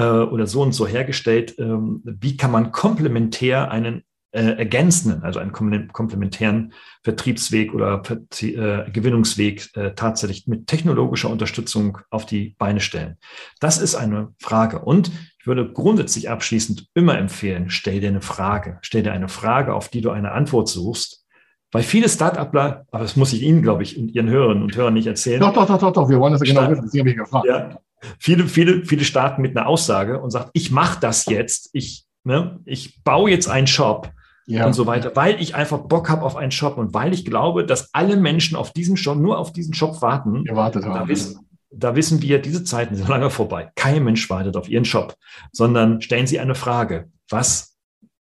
oder 0.00 0.46
so 0.46 0.62
und 0.62 0.72
so 0.72 0.86
hergestellt. 0.86 1.54
Ähm, 1.58 2.02
wie 2.04 2.36
kann 2.36 2.50
man 2.50 2.72
komplementär 2.72 3.70
einen 3.70 4.02
äh, 4.32 4.58
ergänzenden, 4.58 5.22
also 5.22 5.38
einen 5.38 5.52
komplementären 5.52 6.72
Vertriebsweg 7.04 7.72
oder 7.72 8.02
äh, 8.40 8.90
Gewinnungsweg 8.90 9.70
äh, 9.76 9.94
tatsächlich 9.94 10.48
mit 10.48 10.66
technologischer 10.66 11.30
Unterstützung 11.30 11.98
auf 12.10 12.26
die 12.26 12.56
Beine 12.58 12.80
stellen? 12.80 13.16
Das 13.60 13.78
ist 13.78 13.94
eine 13.94 14.34
Frage. 14.40 14.80
Und 14.80 15.12
ich 15.38 15.46
würde 15.46 15.70
grundsätzlich 15.72 16.30
abschließend 16.30 16.88
immer 16.94 17.16
empfehlen, 17.16 17.70
stell 17.70 18.00
dir 18.00 18.08
eine 18.08 18.22
Frage. 18.22 18.78
Stell 18.82 19.04
dir 19.04 19.12
eine 19.12 19.28
Frage, 19.28 19.74
auf 19.74 19.88
die 19.88 20.00
du 20.00 20.10
eine 20.10 20.32
Antwort 20.32 20.68
suchst. 20.68 21.24
Weil 21.70 21.82
viele 21.82 22.08
Start-upler, 22.08 22.86
aber 22.92 23.02
das 23.02 23.16
muss 23.16 23.32
ich 23.32 23.42
Ihnen, 23.42 23.60
glaube 23.60 23.82
ich, 23.82 23.98
und 23.98 24.08
Ihren 24.08 24.30
Hörerinnen 24.30 24.62
und 24.62 24.76
Hörern 24.76 24.94
nicht 24.94 25.06
erzählen. 25.06 25.40
Doch, 25.40 25.52
doch, 25.52 25.66
doch, 25.66 25.78
doch, 25.78 25.92
doch. 25.92 26.08
wir 26.08 26.18
wollen 26.18 26.32
das 26.32 26.40
ja 26.46 26.54
genau 26.54 26.70
wissen. 26.70 26.88
Sie 26.88 27.00
haben 27.00 27.06
mich 27.06 27.16
gefragt. 27.16 27.46
Ja, 27.46 27.78
Viele, 28.18 28.46
viele, 28.46 28.84
viele 28.84 29.04
starten 29.04 29.42
mit 29.42 29.56
einer 29.56 29.66
Aussage 29.66 30.20
und 30.20 30.30
sagen, 30.30 30.50
ich 30.52 30.70
mache 30.70 31.00
das 31.00 31.26
jetzt, 31.26 31.70
ich, 31.72 32.04
ne, 32.24 32.60
ich 32.64 33.02
baue 33.02 33.30
jetzt 33.30 33.48
einen 33.48 33.66
Shop 33.66 34.12
ja. 34.46 34.66
und 34.66 34.72
so 34.72 34.86
weiter, 34.86 35.12
weil 35.14 35.40
ich 35.40 35.54
einfach 35.54 35.78
Bock 35.78 36.08
habe 36.08 36.22
auf 36.22 36.36
einen 36.36 36.50
Shop 36.50 36.76
und 36.76 36.94
weil 36.94 37.12
ich 37.12 37.24
glaube, 37.24 37.64
dass 37.64 37.92
alle 37.92 38.16
Menschen 38.16 38.56
auf 38.56 38.72
diesen 38.72 38.96
Shop, 38.96 39.18
nur 39.18 39.38
auf 39.38 39.52
diesen 39.52 39.74
Shop 39.74 40.02
warten. 40.02 40.44
Gewartet 40.44 40.84
haben. 40.84 40.94
Da 40.94 41.08
wissen, 41.08 41.38
da 41.70 41.96
wissen 41.96 42.22
wir, 42.22 42.40
diese 42.40 42.64
Zeiten 42.64 42.94
sind 42.94 43.08
lange 43.08 43.30
vorbei. 43.30 43.70
Kein 43.74 44.04
Mensch 44.04 44.28
wartet 44.30 44.56
auf 44.56 44.68
ihren 44.68 44.84
Shop, 44.84 45.16
sondern 45.52 46.00
stellen 46.00 46.26
Sie 46.26 46.38
eine 46.38 46.54
Frage. 46.54 47.10
Was, 47.28 47.76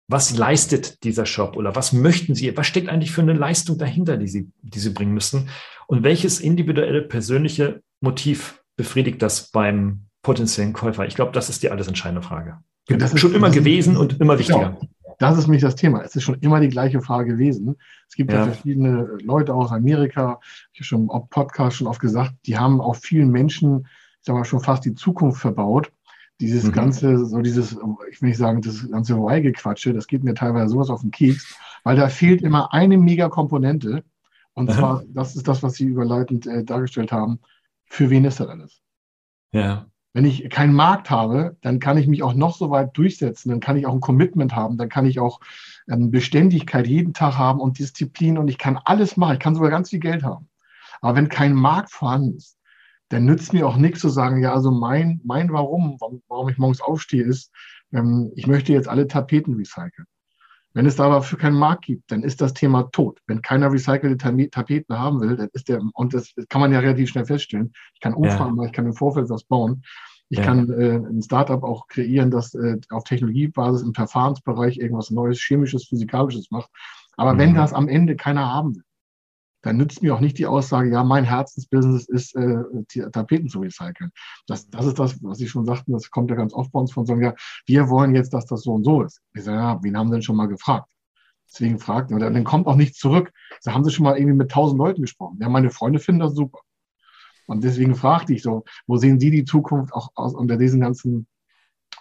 was 0.09 0.37
leistet 0.37 1.03
dieser 1.05 1.27
Shop 1.27 1.57
oder 1.57 1.75
was 1.75 1.93
möchten 1.93 2.35
Sie, 2.35 2.57
was 2.57 2.67
steckt 2.67 2.89
eigentlich 2.89 3.13
für 3.13 3.23
eine 3.23 3.35
Leistung 3.35 3.79
dahinter, 3.79 4.17
die 4.17 4.29
Sie, 4.29 4.51
die 4.63 4.79
Sie 4.79 4.91
bringen 4.91 5.13
müssen? 5.13 5.49
Und 5.87 6.03
welches 6.03 6.41
individuelle 6.41 7.03
persönliche 7.03 7.83
Motiv 8.01 8.61
befriedigt 8.77 9.23
das 9.23 9.51
beim 9.51 10.07
potenziellen 10.23 10.73
Käufer? 10.73 11.07
Ich 11.07 11.15
glaube, 11.15 11.33
das 11.33 11.49
ist 11.49 11.63
die 11.63 11.71
alles 11.71 11.89
entscheidende 11.89 12.23
Frage. 12.23 12.59
Ja, 12.89 12.97
das 12.97 13.13
ist 13.13 13.21
schon 13.21 13.35
immer 13.35 13.51
gewesen 13.51 13.97
und 13.97 14.21
immer 14.21 14.39
wichtiger. 14.39 14.79
Ja, 14.81 14.89
das 15.19 15.39
ist 15.39 15.47
nämlich 15.47 15.63
das 15.63 15.75
Thema. 15.75 16.03
Es 16.03 16.15
ist 16.15 16.23
schon 16.23 16.39
immer 16.41 16.61
die 16.61 16.69
gleiche 16.69 17.01
Frage 17.01 17.33
gewesen. 17.33 17.77
Es 18.09 18.15
gibt 18.15 18.31
ja, 18.31 18.39
ja 18.39 18.45
verschiedene 18.45 19.19
Leute 19.23 19.55
aus 19.55 19.73
Amerika, 19.73 20.41
ich 20.73 20.81
habe 20.81 20.85
schon 20.85 21.11
auf 21.11 21.29
Podcast 21.31 21.77
schon 21.77 21.87
oft 21.87 22.01
gesagt, 22.01 22.35
die 22.47 22.59
haben 22.59 22.81
auch 22.81 22.97
vielen 22.97 23.31
Menschen, 23.31 23.87
ich 23.87 24.27
sag 24.27 24.35
mal, 24.35 24.45
schon 24.45 24.61
fast 24.61 24.85
die 24.85 24.95
Zukunft 24.95 25.41
verbaut. 25.41 25.91
Dieses 26.41 26.65
mhm. 26.65 26.73
ganze, 26.73 27.25
so 27.25 27.41
dieses, 27.41 27.73
ich 28.11 28.21
will 28.21 28.29
nicht 28.29 28.39
sagen, 28.39 28.61
das 28.61 28.89
ganze 28.91 29.17
Hawaii-Gequatsche, 29.17 29.95
das 29.95 30.07
geht 30.07 30.23
mir 30.23 30.35
teilweise 30.35 30.69
sowas 30.69 30.91
auf 30.91 31.01
den 31.01 31.11
Keks, 31.11 31.57
weil 31.83 31.97
da 31.97 32.09
fehlt 32.09 32.43
immer 32.43 32.73
eine 32.75 32.99
Mega-Komponente. 32.99 34.05
Und 34.53 34.71
zwar, 34.71 35.03
das 35.09 35.37
ist 35.37 35.49
das, 35.49 35.63
was 35.63 35.75
Sie 35.75 35.85
überleitend 35.85 36.47
äh, 36.47 36.65
dargestellt 36.65 37.13
haben. 37.13 37.41
Für 37.87 38.11
wen 38.11 38.25
ist 38.25 38.41
das 38.41 38.49
alles? 38.49 38.83
Ja. 39.53 39.87
Wenn 40.13 40.25
ich 40.25 40.49
keinen 40.49 40.73
Markt 40.73 41.11
habe, 41.11 41.57
dann 41.61 41.79
kann 41.79 41.99
ich 41.99 42.07
mich 42.07 42.23
auch 42.23 42.35
noch 42.35 42.57
so 42.57 42.71
weit 42.71 42.97
durchsetzen, 42.97 43.51
dann 43.51 43.61
kann 43.61 43.77
ich 43.77 43.87
auch 43.87 43.93
ein 43.93 44.01
Commitment 44.01 44.55
haben, 44.55 44.79
dann 44.79 44.89
kann 44.89 45.07
ich 45.07 45.21
auch 45.21 45.41
ähm, 45.89 46.11
Beständigkeit 46.11 46.87
jeden 46.87 47.13
Tag 47.13 47.37
haben 47.37 47.61
und 47.61 47.79
Disziplin 47.79 48.39
und 48.39 48.49
ich 48.49 48.59
kann 48.59 48.79
alles 48.85 49.17
machen, 49.17 49.35
ich 49.35 49.41
kann 49.41 49.55
sogar 49.55 49.71
ganz 49.71 49.91
viel 49.91 50.01
Geld 50.01 50.23
haben. 50.23 50.49
Aber 51.03 51.17
wenn 51.17 51.29
kein 51.29 51.53
Markt 51.53 51.91
vorhanden 51.91 52.37
ist, 52.37 52.59
dann 53.11 53.25
nützt 53.25 53.53
mir 53.53 53.67
auch 53.67 53.77
nichts 53.77 54.01
zu 54.01 54.09
sagen, 54.09 54.43
ja, 54.43 54.53
also 54.53 54.71
mein, 54.71 55.21
mein 55.25 55.53
Warum, 55.53 55.99
warum 56.29 56.49
ich 56.49 56.59
morgens 56.59 56.81
aufstehe, 56.81 57.23
ist, 57.23 57.53
ähm, 57.93 58.33
ich 58.35 58.47
möchte 58.47 58.73
jetzt 58.73 58.89
alle 58.89 59.07
Tapeten 59.07 59.55
recyceln. 59.55 60.07
Wenn 60.77 60.85
es 60.85 60.97
da 60.97 61.07
aber 61.07 61.23
für 61.23 61.39
keinen 61.39 61.57
Markt 61.59 61.87
gibt, 61.87 62.13
dann 62.13 62.23
ist 62.23 62.43
das 62.43 62.53
Thema 62.53 62.83
tot. 62.93 63.19
Wenn 63.27 63.41
keiner 63.41 63.73
recycelte 63.73 64.19
Tapeten 64.51 64.99
haben 64.99 65.23
will, 65.23 65.35
dann 65.35 65.49
ist 65.55 65.71
der, 65.71 65.81
und 65.95 66.13
das 66.13 66.35
kann 66.51 66.61
man 66.61 66.71
ja 66.71 66.81
relativ 66.81 67.09
schnell 67.09 67.25
feststellen. 67.25 67.73
Ich 67.95 68.01
kann 68.01 68.13
Umfragen 68.13 68.51
ja. 68.51 68.55
machen, 68.57 68.67
ich 68.67 68.75
kann 68.75 68.85
im 68.85 68.93
Vorfeld 68.93 69.31
was 69.31 69.45
bauen. 69.45 69.83
Ich 70.29 70.37
ja. 70.37 70.45
kann 70.45 70.69
äh, 70.69 70.97
ein 70.97 71.23
Startup 71.23 71.63
auch 71.63 71.89
kreieren, 71.89 72.31
das 72.31 72.53
äh, 72.55 72.77
auf 72.91 73.05
Technologiebasis 73.05 73.87
im 73.87 73.95
Verfahrensbereich 73.95 74.77
irgendwas 74.77 75.11
Neues, 75.11 75.39
Chemisches, 75.41 75.87
Physikalisches 75.89 76.51
macht. 76.51 76.69
Aber 77.17 77.33
mhm. 77.33 77.39
wenn 77.39 77.55
das 77.55 77.73
am 77.73 77.89
Ende 77.89 78.15
keiner 78.15 78.53
haben 78.53 78.77
will, 78.77 78.85
dann 79.67 79.77
nützt 79.79 80.01
mir 80.01 80.15
auch 80.15 80.21
nicht 80.21 80.39
die 80.39 80.47
Aussage, 80.47 80.91
ja, 80.91 81.03
mein 81.03 81.25
Herzensbusiness 81.25 82.09
ist, 82.09 82.37
äh, 82.37 83.11
Tapeten 83.11 83.49
zu 83.49 83.59
recyceln. 83.59 84.13
Das, 84.47 84.71
das 84.71 84.87
ist 84.87 84.99
das, 84.99 85.23
was 85.25 85.39
Sie 85.39 85.49
schon 85.49 85.67
sagten, 85.67 85.93
das 85.93 86.11
kommt 86.11 86.31
ja 86.31 86.37
ganz 86.37 86.55
oft 86.55 86.71
bei 86.71 86.79
uns 86.79 86.93
von 86.93 87.05
sagen, 87.05 87.23
ja, 87.23 87.35
wir 87.67 87.89
wollen 87.89 88.15
jetzt, 88.15 88.33
dass 88.33 88.47
das 88.47 88.63
so 88.63 88.75
und 88.75 88.85
so 88.85 89.03
ist. 89.03 89.21
Ich 89.35 89.43
sage, 89.43 89.59
ja, 89.59 89.83
wen 89.83 89.99
haben 89.99 90.09
Sie 90.09 90.13
denn 90.13 90.23
schon 90.23 90.37
mal 90.37 90.47
gefragt? 90.47 90.89
Deswegen 91.49 91.81
fragt, 91.81 92.13
und 92.13 92.21
dann 92.21 92.45
kommt 92.45 92.69
auch 92.69 92.77
nichts 92.77 92.99
zurück. 92.99 93.33
Da 93.65 93.73
haben 93.73 93.83
Sie 93.83 93.91
schon 93.91 94.05
mal 94.05 94.17
irgendwie 94.17 94.37
mit 94.37 94.53
tausend 94.53 94.79
Leuten 94.79 95.03
gesprochen. 95.03 95.39
Ja, 95.41 95.49
meine 95.49 95.71
Freunde 95.71 95.99
finden 95.99 96.21
das 96.21 96.35
super. 96.35 96.61
Und 97.47 97.65
deswegen 97.65 97.97
fragte 97.97 98.35
ich 98.35 98.43
so, 98.43 98.65
wo 98.87 98.97
sehen 98.97 99.19
Sie 99.19 99.31
die 99.31 99.45
Zukunft 99.45 99.93
auch 99.93 100.11
aus, 100.15 100.35
unter 100.35 100.57
diesen 100.57 100.81
ganzen 100.81 101.27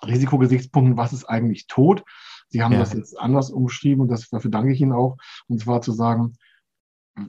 Risikogesichtspunkten, 0.05 0.97
was 0.97 1.13
ist 1.13 1.25
eigentlich 1.25 1.65
tot? 1.67 2.03
Sie 2.49 2.61
haben 2.61 2.73
ja. 2.73 2.79
das 2.79 2.93
jetzt 2.93 3.19
anders 3.19 3.49
umschrieben 3.49 4.01
und 4.01 4.09
das, 4.09 4.29
dafür 4.29 4.51
danke 4.51 4.71
ich 4.71 4.81
Ihnen 4.81 4.93
auch. 4.93 5.17
Und 5.47 5.59
zwar 5.59 5.81
zu 5.81 5.91
sagen, 5.91 6.37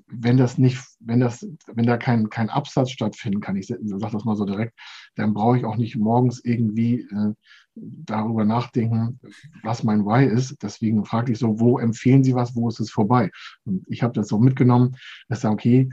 wenn 0.08 0.36
das 0.36 0.58
nicht, 0.58 0.82
wenn 1.00 1.20
das, 1.20 1.46
wenn 1.72 1.86
da 1.86 1.96
kein, 1.96 2.28
kein 2.28 2.50
Absatz 2.50 2.90
stattfinden 2.90 3.40
kann, 3.40 3.56
ich 3.56 3.68
sage 3.68 3.82
das 3.84 4.24
mal 4.24 4.36
so 4.36 4.44
direkt, 4.44 4.74
dann 5.14 5.32
brauche 5.32 5.58
ich 5.58 5.64
auch 5.64 5.76
nicht 5.76 5.96
morgens 5.96 6.44
irgendwie 6.44 7.02
äh, 7.02 7.32
darüber 7.74 8.44
nachdenken, 8.44 9.20
was 9.62 9.84
mein 9.84 10.04
Why 10.04 10.26
ist. 10.26 10.56
Deswegen 10.62 11.04
frage 11.04 11.32
ich 11.32 11.38
so, 11.38 11.60
wo 11.60 11.78
empfehlen 11.78 12.24
Sie 12.24 12.34
was, 12.34 12.56
wo 12.56 12.68
ist 12.68 12.80
es 12.80 12.90
vorbei? 12.90 13.30
Und 13.64 13.84
ich 13.88 14.02
habe 14.02 14.12
das 14.12 14.28
so 14.28 14.38
mitgenommen, 14.38 14.96
dass 15.28 15.40
da, 15.40 15.50
okay, 15.50 15.88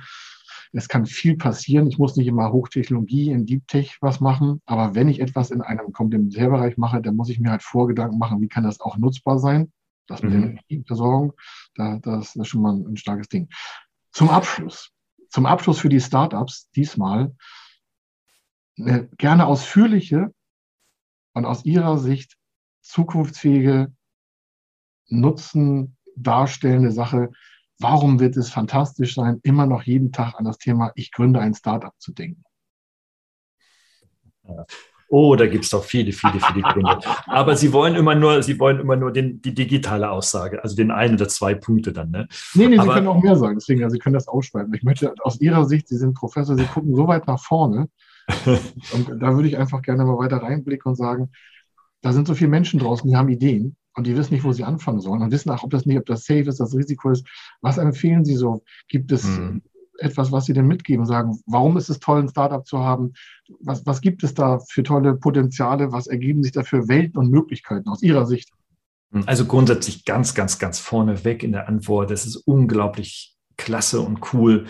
es 0.71 0.87
kann 0.87 1.05
viel 1.05 1.37
passieren. 1.37 1.87
Ich 1.87 1.99
muss 1.99 2.15
nicht 2.15 2.27
immer 2.27 2.51
Hochtechnologie 2.51 3.29
in 3.29 3.45
Deep 3.45 3.67
Tech 3.67 3.97
was 4.01 4.19
machen, 4.19 4.59
aber 4.65 4.95
wenn 4.95 5.07
ich 5.07 5.19
etwas 5.19 5.51
in 5.51 5.61
einem 5.61 5.93
Komplementärbereich 5.93 6.77
mache, 6.77 7.01
dann 7.01 7.15
muss 7.15 7.29
ich 7.29 7.39
mir 7.39 7.51
halt 7.51 7.61
Vorgedanken 7.61 8.17
machen, 8.17 8.41
wie 8.41 8.47
kann 8.47 8.63
das 8.63 8.79
auch 8.79 8.97
nutzbar 8.97 9.37
sein? 9.37 9.71
Das 10.07 10.21
mit 10.21 10.33
mhm. 10.33 10.41
der 10.41 10.49
Energieversorgung, 10.49 11.33
da, 11.75 11.97
das 11.99 12.35
ist 12.35 12.47
schon 12.47 12.61
mal 12.61 12.73
ein, 12.73 12.85
ein 12.87 12.97
starkes 12.97 13.29
Ding. 13.29 13.47
Zum 14.13 14.29
Abschluss. 14.29 14.91
Zum 15.29 15.47
Abschluss 15.47 15.79
für 15.79 15.89
die 15.89 15.99
Startups 15.99 16.69
diesmal 16.71 17.35
eine 18.77 19.07
gerne 19.17 19.47
ausführliche 19.47 20.33
und 21.33 21.45
aus 21.45 21.65
Ihrer 21.65 21.97
Sicht 21.97 22.37
zukunftsfähige 22.81 23.91
Nutzen 25.07 25.97
darstellende 26.15 26.91
Sache. 26.91 27.31
Warum 27.79 28.19
wird 28.19 28.37
es 28.37 28.51
fantastisch 28.51 29.15
sein, 29.15 29.39
immer 29.41 29.65
noch 29.65 29.83
jeden 29.83 30.11
Tag 30.11 30.35
an 30.35 30.45
das 30.45 30.59
Thema 30.59 30.91
Ich 30.95 31.11
gründe 31.11 31.39
ein 31.39 31.55
Startup 31.55 31.93
zu 31.99 32.13
denken? 32.13 32.43
Oh, 35.15 35.35
da 35.35 35.45
gibt 35.45 35.63
es 35.63 35.69
doch 35.69 35.83
viele, 35.83 36.11
viele, 36.11 36.39
viele 36.39 36.63
Gründe. 36.63 36.97
Aber 37.27 37.55
Sie 37.55 37.71
wollen 37.71 37.93
immer 37.93 38.15
nur, 38.15 38.41
Sie 38.41 38.59
wollen 38.59 38.79
immer 38.79 38.95
nur 38.95 39.11
den, 39.11 39.39
die 39.43 39.53
digitale 39.53 40.09
Aussage, 40.09 40.63
also 40.63 40.75
den 40.75 40.89
einen 40.89 41.13
oder 41.13 41.27
zwei 41.27 41.53
Punkte 41.53 41.93
dann. 41.93 42.09
Ne? 42.09 42.27
Nee, 42.55 42.67
nee, 42.67 42.79
Aber, 42.79 42.87
Sie 42.87 42.93
können 42.95 43.07
auch 43.07 43.21
mehr 43.21 43.35
sagen, 43.35 43.53
deswegen, 43.53 43.83
also 43.83 43.93
Sie 43.93 43.99
können 43.99 44.15
das 44.15 44.27
ausschreiben. 44.27 44.73
Ich 44.73 44.81
möchte 44.81 45.13
aus 45.21 45.39
Ihrer 45.39 45.65
Sicht, 45.65 45.87
Sie 45.87 45.97
sind 45.97 46.15
Professor, 46.15 46.55
Sie 46.57 46.65
gucken 46.65 46.95
so 46.95 47.07
weit 47.07 47.27
nach 47.27 47.39
vorne. 47.39 47.89
und 48.47 49.21
da 49.21 49.35
würde 49.35 49.47
ich 49.47 49.55
einfach 49.55 49.83
gerne 49.83 50.03
mal 50.03 50.17
weiter 50.17 50.37
reinblicken 50.37 50.89
und 50.89 50.95
sagen, 50.95 51.29
da 52.01 52.11
sind 52.11 52.27
so 52.27 52.33
viele 52.33 52.49
Menschen 52.49 52.79
draußen, 52.79 53.07
die 53.07 53.15
haben 53.15 53.29
Ideen 53.29 53.75
und 53.93 54.07
die 54.07 54.17
wissen 54.17 54.33
nicht, 54.33 54.43
wo 54.43 54.51
sie 54.51 54.63
anfangen 54.63 54.99
sollen 54.99 55.21
und 55.21 55.31
wissen 55.31 55.51
auch, 55.51 55.61
ob 55.61 55.69
das 55.69 55.85
nicht, 55.85 55.99
ob 55.99 56.07
das 56.07 56.25
safe 56.25 56.49
ist, 56.49 56.59
das 56.59 56.73
Risiko 56.73 57.11
ist. 57.11 57.27
Was 57.61 57.77
empfehlen 57.77 58.25
Sie 58.25 58.35
so? 58.35 58.63
Gibt 58.87 59.11
es 59.11 59.23
hm 59.25 59.61
etwas, 60.03 60.31
was 60.31 60.45
Sie 60.45 60.53
denn 60.53 60.67
mitgeben? 60.67 61.05
Sagen, 61.05 61.39
warum 61.45 61.77
ist 61.77 61.89
es 61.89 61.99
toll, 61.99 62.19
ein 62.19 62.29
Startup 62.29 62.65
zu 62.65 62.79
haben? 62.79 63.13
Was, 63.59 63.85
was 63.85 64.01
gibt 64.01 64.23
es 64.23 64.33
da 64.33 64.59
für 64.59 64.83
tolle 64.83 65.15
Potenziale? 65.15 65.91
Was 65.91 66.07
ergeben 66.07 66.43
sich 66.43 66.51
da 66.51 66.63
für 66.63 66.87
Welten 66.87 67.17
und 67.17 67.31
Möglichkeiten 67.31 67.89
aus 67.89 68.03
Ihrer 68.03 68.25
Sicht? 68.25 68.51
Also 69.25 69.45
grundsätzlich 69.45 70.05
ganz, 70.05 70.33
ganz, 70.33 70.57
ganz 70.57 70.79
vorneweg 70.79 71.43
in 71.43 71.51
der 71.51 71.67
Antwort. 71.67 72.11
Es 72.11 72.25
ist 72.25 72.35
unglaublich 72.35 73.35
klasse 73.57 74.01
und 74.01 74.33
cool, 74.33 74.65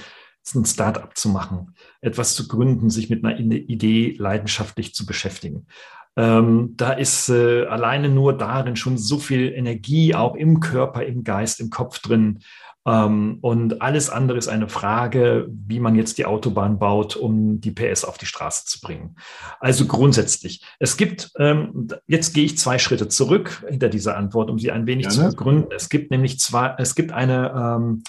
ein 0.54 0.66
Startup 0.66 1.16
zu 1.16 1.30
machen, 1.30 1.74
etwas 2.02 2.36
zu 2.36 2.50
gründen, 2.50 2.90
sich 2.90 3.10
mit 3.10 3.24
einer 3.24 3.40
Idee 3.40 4.16
leidenschaftlich 4.18 4.94
zu 4.94 5.06
beschäftigen. 5.06 5.68
Ähm, 6.16 6.74
da 6.76 6.92
ist 6.92 7.30
äh, 7.30 7.66
alleine 7.66 8.10
nur 8.10 8.38
darin 8.38 8.76
schon 8.76 8.98
so 8.98 9.18
viel 9.18 9.52
Energie 9.54 10.14
auch 10.14 10.36
im 10.36 10.60
Körper, 10.60 11.06
im 11.06 11.24
Geist, 11.24 11.60
im 11.60 11.70
Kopf 11.70 12.00
drin. 12.00 12.40
Ähm, 12.86 13.38
und 13.42 13.82
alles 13.82 14.10
andere 14.10 14.38
ist 14.38 14.48
eine 14.48 14.68
Frage, 14.68 15.48
wie 15.50 15.80
man 15.80 15.96
jetzt 15.96 16.18
die 16.18 16.26
Autobahn 16.26 16.80
baut, 16.80 17.16
um 17.16 17.62
die 17.62 17.72
PS 17.72 18.04
auf 18.04 18.18
die 18.18 18.26
Straße 18.26 18.66
zu 18.66 18.82
bringen. 18.82 19.16
Also 19.60 19.86
grundsätzlich, 19.86 20.64
es 20.80 20.98
gibt, 20.98 21.32
ähm, 21.38 21.88
jetzt 22.08 22.34
gehe 22.34 22.46
ich 22.46 22.58
zwei 22.58 22.78
Schritte 22.80 23.08
zurück 23.08 23.64
hinter 23.70 23.90
dieser 23.90 24.18
Antwort, 24.18 24.50
um 24.50 24.60
sie 24.60 24.72
ein 24.72 24.86
wenig 24.86 25.08
Gerne. 25.08 25.30
zu 25.30 25.36
begründen. 25.36 25.70
Es 25.74 25.90
gibt 25.90 26.12
nämlich 26.12 26.40
zwei, 26.40 26.76
es 26.78 26.96
gibt 26.96 27.12
eine, 27.12 27.54
ähm, 27.56 28.04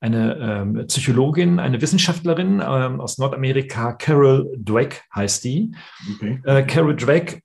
eine 0.00 0.84
Psychologin, 0.86 1.58
eine 1.58 1.82
Wissenschaftlerin 1.82 2.60
aus 2.60 3.18
Nordamerika, 3.18 3.94
Carol 3.94 4.48
Dweck 4.56 5.02
heißt 5.12 5.42
die. 5.42 5.74
Okay. 6.14 6.40
Äh, 6.44 6.62
Carol 6.62 6.94
Dweck 6.94 7.42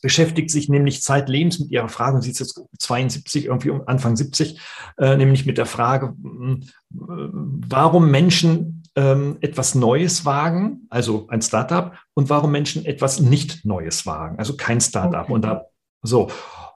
beschäftigt 0.00 0.50
sich 0.50 0.68
nämlich 0.68 1.02
zeitlebens 1.02 1.58
mit 1.58 1.70
ihrer 1.70 1.88
Frage, 1.88 2.16
und 2.16 2.22
sie 2.22 2.30
ist 2.30 2.40
jetzt 2.40 2.60
72, 2.78 3.46
irgendwie 3.46 3.72
Anfang 3.86 4.16
70, 4.16 4.60
äh, 4.98 5.16
nämlich 5.16 5.46
mit 5.46 5.58
der 5.58 5.66
Frage, 5.66 6.14
hm, 6.22 6.68
warum 6.90 8.10
Menschen 8.10 8.82
ähm, 8.96 9.36
etwas 9.40 9.74
Neues 9.74 10.24
wagen, 10.24 10.86
also 10.90 11.26
ein 11.28 11.42
Startup, 11.42 11.92
und 12.14 12.30
warum 12.30 12.50
Menschen 12.50 12.84
etwas 12.84 13.20
nicht 13.20 13.64
Neues 13.64 14.06
wagen, 14.06 14.38
also 14.38 14.56
kein 14.56 14.80
Startup. 14.80 15.24
Okay. 15.24 15.32
Und 15.32 15.44
da 15.44 15.66
so. 16.02 16.28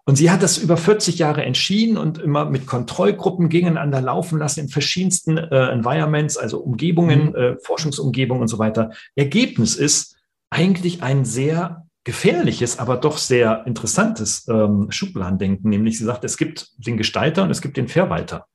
Und 0.06 0.16
sie 0.16 0.30
hat 0.30 0.42
das 0.42 0.59
über 0.59 0.76
40 0.76 1.18
Jahre 1.18 1.44
entschieden 1.44 1.96
und 1.96 2.18
immer 2.18 2.44
mit 2.44 2.66
Kontrollgruppen 2.66 3.48
gegeneinander 3.48 4.00
laufen 4.00 4.38
lassen 4.38 4.61
in 4.61 4.68
verschiedensten 4.68 5.38
äh, 5.38 5.68
Environments, 5.68 6.37
also 6.37 6.59
Umgebungen, 6.59 7.28
mhm. 7.28 7.35
äh, 7.35 7.56
Forschungsumgebungen 7.62 8.42
und 8.42 8.48
so 8.48 8.59
weiter. 8.59 8.90
Ergebnis 9.14 9.76
ist 9.76 10.16
eigentlich 10.50 11.02
ein 11.02 11.24
sehr 11.24 11.87
gefährliches, 12.04 12.78
aber 12.78 12.96
doch 12.96 13.18
sehr 13.18 13.64
interessantes 13.66 14.48
ähm, 14.48 14.86
Schubladendenken, 14.90 15.68
nämlich 15.68 15.98
sie 15.98 16.04
sagt, 16.04 16.24
es 16.24 16.36
gibt 16.36 16.70
den 16.78 16.96
Gestalter 16.96 17.42
und 17.42 17.50
es 17.50 17.60
gibt 17.60 17.76
den 17.76 17.88
Verwalter. 17.88 18.46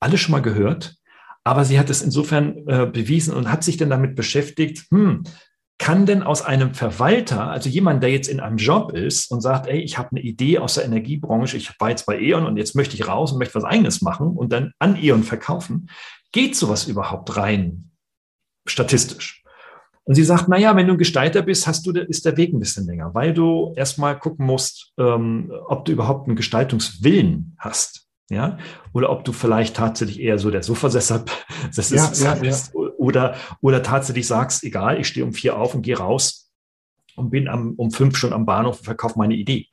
Alle 0.00 0.18
schon 0.18 0.32
mal 0.32 0.42
gehört, 0.42 0.96
aber 1.44 1.64
sie 1.64 1.78
hat 1.78 1.88
es 1.88 2.02
insofern 2.02 2.68
äh, 2.68 2.86
bewiesen 2.86 3.34
und 3.34 3.50
hat 3.50 3.64
sich 3.64 3.76
dann 3.76 3.90
damit 3.90 4.16
beschäftigt, 4.16 4.86
hm, 4.90 5.24
kann 5.78 6.04
denn 6.04 6.22
aus 6.22 6.42
einem 6.42 6.74
Verwalter, 6.74 7.50
also 7.50 7.70
jemand, 7.70 8.02
der 8.02 8.10
jetzt 8.10 8.28
in 8.28 8.38
einem 8.38 8.58
Job 8.58 8.92
ist 8.92 9.30
und 9.30 9.40
sagt, 9.40 9.66
ey, 9.66 9.80
ich 9.80 9.96
habe 9.96 10.10
eine 10.10 10.20
Idee 10.20 10.58
aus 10.58 10.74
der 10.74 10.84
Energiebranche, 10.84 11.56
ich 11.56 11.72
war 11.80 11.88
jetzt 11.88 12.04
bei 12.04 12.20
E.ON 12.20 12.44
und 12.44 12.58
jetzt 12.58 12.76
möchte 12.76 12.96
ich 12.96 13.08
raus 13.08 13.32
und 13.32 13.38
möchte 13.38 13.54
was 13.54 13.64
eigenes 13.64 14.02
machen 14.02 14.36
und 14.36 14.52
dann 14.52 14.72
an 14.78 15.02
E.ON 15.02 15.22
verkaufen, 15.22 15.88
geht 16.32 16.54
sowas 16.54 16.86
überhaupt 16.86 17.34
rein 17.38 17.92
statistisch? 18.66 19.39
Und 20.10 20.16
sie 20.16 20.24
sagt, 20.24 20.48
naja, 20.48 20.74
wenn 20.74 20.88
du 20.88 20.94
ein 20.94 20.98
Gestalter 20.98 21.40
bist, 21.40 21.68
hast 21.68 21.86
du, 21.86 21.92
ist 21.92 22.24
der 22.24 22.36
Weg 22.36 22.52
ein 22.52 22.58
bisschen 22.58 22.84
länger, 22.84 23.14
weil 23.14 23.32
du 23.32 23.72
erstmal 23.76 24.18
gucken 24.18 24.44
musst, 24.44 24.92
ähm, 24.98 25.52
ob 25.68 25.84
du 25.84 25.92
überhaupt 25.92 26.26
einen 26.26 26.34
Gestaltungswillen 26.34 27.54
hast. 27.60 28.08
Ja, 28.28 28.58
oder 28.92 29.10
ob 29.10 29.24
du 29.24 29.30
vielleicht 29.30 29.76
tatsächlich 29.76 30.18
eher 30.18 30.40
so 30.40 30.50
der 30.50 30.64
Sofasesser 30.64 31.24
ja, 31.76 31.84
ja, 31.94 32.10
ja. 32.24 32.34
bist 32.34 32.74
oder, 32.74 33.36
oder 33.60 33.84
tatsächlich 33.84 34.26
sagst, 34.26 34.64
egal, 34.64 34.98
ich 34.98 35.06
stehe 35.06 35.24
um 35.24 35.32
vier 35.32 35.56
auf 35.56 35.76
und 35.76 35.82
gehe 35.82 35.98
raus 35.98 36.50
und 37.14 37.30
bin 37.30 37.46
am, 37.46 37.74
um 37.76 37.92
fünf 37.92 38.16
schon 38.16 38.32
am 38.32 38.46
Bahnhof 38.46 38.78
und 38.78 38.84
verkaufe 38.84 39.16
meine 39.16 39.34
Idee. 39.34 39.68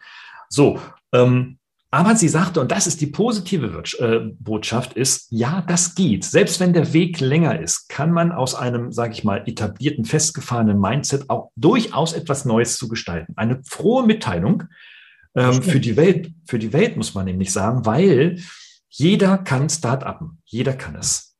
So, 0.49 0.79
ähm, 1.13 1.56
aber 1.97 2.15
sie 2.15 2.27
sagte, 2.27 2.61
und 2.61 2.71
das 2.71 2.85
ist 2.85 3.01
die 3.01 3.07
positive 3.07 3.73
Wirtschaft, 3.73 4.03
äh, 4.03 4.19
Botschaft, 4.39 4.93
ist, 4.93 5.25
ja, 5.31 5.63
das 5.67 5.95
geht. 5.95 6.25
Selbst 6.25 6.59
wenn 6.59 6.71
der 6.71 6.93
Weg 6.93 7.19
länger 7.19 7.59
ist, 7.59 7.89
kann 7.89 8.11
man 8.11 8.31
aus 8.31 8.53
einem, 8.53 8.91
sage 8.91 9.13
ich 9.13 9.23
mal, 9.23 9.41
etablierten, 9.47 10.05
festgefahrenen 10.05 10.79
Mindset 10.79 11.27
auch 11.31 11.49
durchaus 11.55 12.13
etwas 12.13 12.45
Neues 12.45 12.77
zu 12.77 12.87
gestalten. 12.87 13.33
Eine 13.35 13.63
frohe 13.63 14.05
Mitteilung 14.05 14.65
ähm, 15.35 15.63
für 15.63 15.79
die 15.79 15.97
Welt, 15.97 16.31
für 16.45 16.59
die 16.59 16.71
Welt 16.71 16.97
muss 16.97 17.15
man 17.15 17.25
nämlich 17.25 17.51
sagen, 17.51 17.87
weil 17.87 18.43
jeder 18.89 19.39
kann 19.39 19.67
Start-upen. 19.67 20.37
Jeder 20.45 20.73
kann 20.73 20.97
es. 20.97 21.35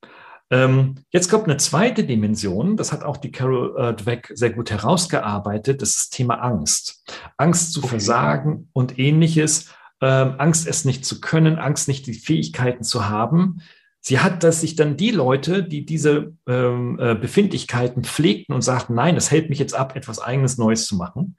Ähm, 0.50 0.96
jetzt 1.12 1.30
kommt 1.30 1.43
eine 1.43 1.58
zweite 1.58 2.04
Dimension, 2.04 2.78
das 2.78 2.91
hat 2.91 3.04
auch 3.04 3.17
die 3.17 3.32
Carol 3.32 3.76
äh, 3.78 3.93
Dweck 3.93 4.32
sehr 4.34 4.50
gut 4.50 4.72
herausgearbeitet, 4.72 5.84
das 5.84 5.89
ist 5.89 5.98
das 5.98 6.10
Thema 6.10 6.41
Angst. 6.41 7.04
Angst 7.38 7.74
zu 7.74 7.82
okay. 7.82 7.89
versagen 7.89 8.70
und 8.74 8.98
ähnliches 8.98 9.70
ähm, 10.02 10.36
Angst, 10.38 10.68
es 10.68 10.86
nicht 10.86 11.06
zu 11.06 11.22
können, 11.22 11.58
Angst, 11.58 11.88
nicht 11.88 12.06
die 12.08 12.14
Fähigkeiten 12.14 12.84
zu 12.84 13.10
haben. 13.10 13.62
Sie 14.00 14.20
hat, 14.20 14.44
dass 14.44 14.62
sich 14.62 14.76
dann 14.76 14.96
die 14.96 15.12
Leute, 15.12 15.64
die 15.64 15.86
diese 15.86 16.34
ähm, 16.48 16.98
äh, 17.00 17.16
Befindlichkeiten 17.16 18.04
pflegten 18.04 18.54
und 18.56 18.62
sagten, 18.62 18.94
nein, 18.94 19.18
es 19.18 19.32
hält 19.32 19.50
mich 19.50 19.60
jetzt 19.60 19.74
ab, 19.74 19.96
etwas 19.96 20.20
eigenes 20.20 20.58
Neues 20.58 20.86
zu 20.86 20.96
machen, 20.96 21.38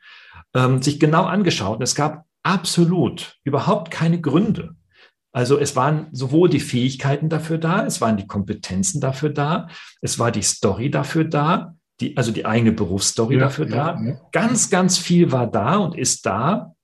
ähm, 0.55 0.83
sich 0.83 1.01
genau 1.01 1.25
angeschaut. 1.25 1.79
Und 1.79 1.83
es 1.83 1.95
gab 1.95 2.27
absolut 2.43 3.39
überhaupt 3.45 3.91
keine 3.91 4.21
Gründe. 4.21 4.75
Also 5.33 5.59
es 5.59 5.77
waren 5.77 6.09
sowohl 6.13 6.49
die 6.49 6.61
Fähigkeiten 6.61 7.29
dafür 7.29 7.59
da, 7.59 7.85
es 7.87 8.01
waren 8.01 8.17
die 8.17 8.27
Kompetenzen 8.27 9.01
dafür 9.01 9.31
da, 9.31 9.69
es 10.01 10.19
war 10.19 10.33
die 10.33 10.43
Story 10.43 10.91
dafür 10.91 11.25
da, 11.25 11.75
die, 12.01 12.17
also 12.17 12.33
die 12.33 12.47
eigene 12.47 12.73
Berufsstory 12.73 13.35
ja, 13.35 13.41
dafür 13.41 13.69
ja, 13.69 13.93
da. 13.95 14.01
Ja. 14.03 14.21
Ganz, 14.33 14.71
ganz 14.71 14.99
viel 14.99 15.31
war 15.33 15.47
da 15.47 15.77
und 15.77 15.97
ist 15.97 16.25
da. 16.27 16.75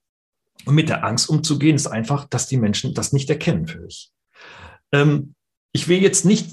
Und 0.65 0.75
mit 0.75 0.89
der 0.89 1.05
Angst 1.05 1.29
umzugehen, 1.29 1.77
ist 1.77 1.87
einfach, 1.87 2.25
dass 2.25 2.47
die 2.47 2.57
Menschen 2.57 2.95
das 2.95 3.13
nicht 3.13 3.29
erkennen 3.29 3.67
für 3.67 3.83
sich. 3.83 4.11
Ähm, 4.93 5.35
ich 5.73 5.89
will 5.89 6.01
jetzt 6.01 6.25
nicht 6.25 6.51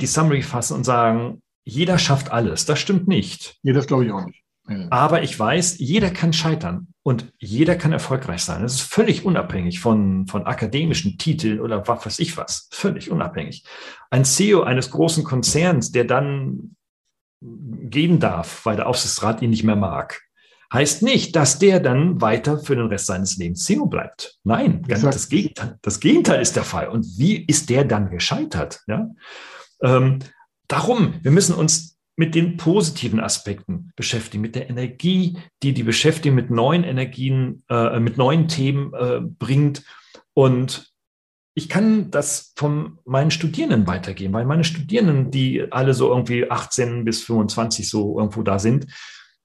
die 0.00 0.06
Summary 0.06 0.42
fassen 0.42 0.74
und 0.74 0.84
sagen, 0.84 1.42
jeder 1.64 1.98
schafft 1.98 2.30
alles. 2.30 2.64
Das 2.64 2.78
stimmt 2.78 3.08
nicht. 3.08 3.58
Nee, 3.62 3.72
das 3.72 3.86
glaube 3.86 4.06
ich 4.06 4.12
auch 4.12 4.24
nicht. 4.24 4.42
Aber 4.90 5.22
ich 5.22 5.38
weiß, 5.38 5.78
jeder 5.78 6.10
kann 6.10 6.34
scheitern 6.34 6.88
und 7.02 7.32
jeder 7.38 7.74
kann 7.74 7.92
erfolgreich 7.92 8.42
sein. 8.42 8.62
Das 8.62 8.74
ist 8.74 8.82
völlig 8.82 9.24
unabhängig 9.24 9.80
von, 9.80 10.26
von 10.26 10.44
akademischen 10.44 11.16
Titeln 11.16 11.60
oder 11.60 11.88
was 11.88 12.04
weiß 12.04 12.18
ich 12.18 12.36
was. 12.36 12.68
Völlig 12.72 13.10
unabhängig. 13.10 13.64
Ein 14.10 14.26
CEO 14.26 14.62
eines 14.62 14.90
großen 14.90 15.24
Konzerns, 15.24 15.90
der 15.90 16.04
dann 16.04 16.76
gehen 17.40 18.20
darf, 18.20 18.66
weil 18.66 18.76
der 18.76 18.88
Aufsichtsrat 18.88 19.40
ihn 19.40 19.50
nicht 19.50 19.64
mehr 19.64 19.76
mag, 19.76 20.20
heißt 20.72 21.02
nicht, 21.02 21.34
dass 21.34 21.58
der 21.58 21.80
dann 21.80 22.20
weiter 22.20 22.58
für 22.58 22.76
den 22.76 22.86
Rest 22.86 23.06
seines 23.06 23.36
Lebens 23.36 23.64
CEO 23.64 23.86
bleibt. 23.86 24.38
Nein, 24.44 24.82
das 24.88 25.28
Gegenteil, 25.28 25.78
das 25.82 26.00
Gegenteil 26.00 26.42
ist 26.42 26.56
der 26.56 26.64
Fall. 26.64 26.88
Und 26.88 27.06
wie 27.16 27.44
ist 27.44 27.70
der 27.70 27.84
dann 27.84 28.10
gescheitert? 28.10 28.80
Ja? 28.86 29.08
Ähm, 29.82 30.18
darum, 30.68 31.14
wir 31.22 31.30
müssen 31.30 31.54
uns 31.54 31.98
mit 32.16 32.34
den 32.34 32.56
positiven 32.56 33.20
Aspekten 33.20 33.92
beschäftigen, 33.94 34.42
mit 34.42 34.56
der 34.56 34.68
Energie, 34.68 35.38
die 35.62 35.72
die 35.72 35.84
Beschäftigung 35.84 36.34
mit 36.34 36.50
neuen 36.50 36.82
Energien, 36.82 37.62
äh, 37.70 38.00
mit 38.00 38.18
neuen 38.18 38.48
Themen 38.48 38.92
äh, 38.92 39.20
bringt. 39.20 39.84
Und 40.34 40.92
ich 41.54 41.68
kann 41.68 42.10
das 42.10 42.52
von 42.56 42.98
meinen 43.04 43.30
Studierenden 43.30 43.86
weitergeben, 43.86 44.34
weil 44.34 44.44
meine 44.46 44.64
Studierenden, 44.64 45.30
die 45.30 45.70
alle 45.70 45.94
so 45.94 46.08
irgendwie 46.08 46.50
18 46.50 47.04
bis 47.04 47.22
25 47.22 47.88
so 47.88 48.18
irgendwo 48.18 48.42
da 48.42 48.58
sind, 48.58 48.86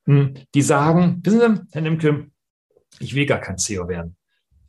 die 0.05 0.61
sagen, 0.61 1.21
wissen 1.23 1.39
Sie, 1.39 1.61
Herr 1.71 1.81
Nimke, 1.81 2.27
ich 2.99 3.15
will 3.15 3.25
gar 3.25 3.39
kein 3.39 3.57
CEO 3.57 3.87
werden. 3.87 4.15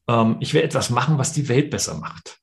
Ähm, 0.09 0.37
ich 0.40 0.55
will 0.55 0.62
etwas 0.62 0.90
machen, 0.90 1.18
was 1.18 1.33
die 1.33 1.49
Welt 1.49 1.70
besser 1.70 1.94
macht. 1.94 2.40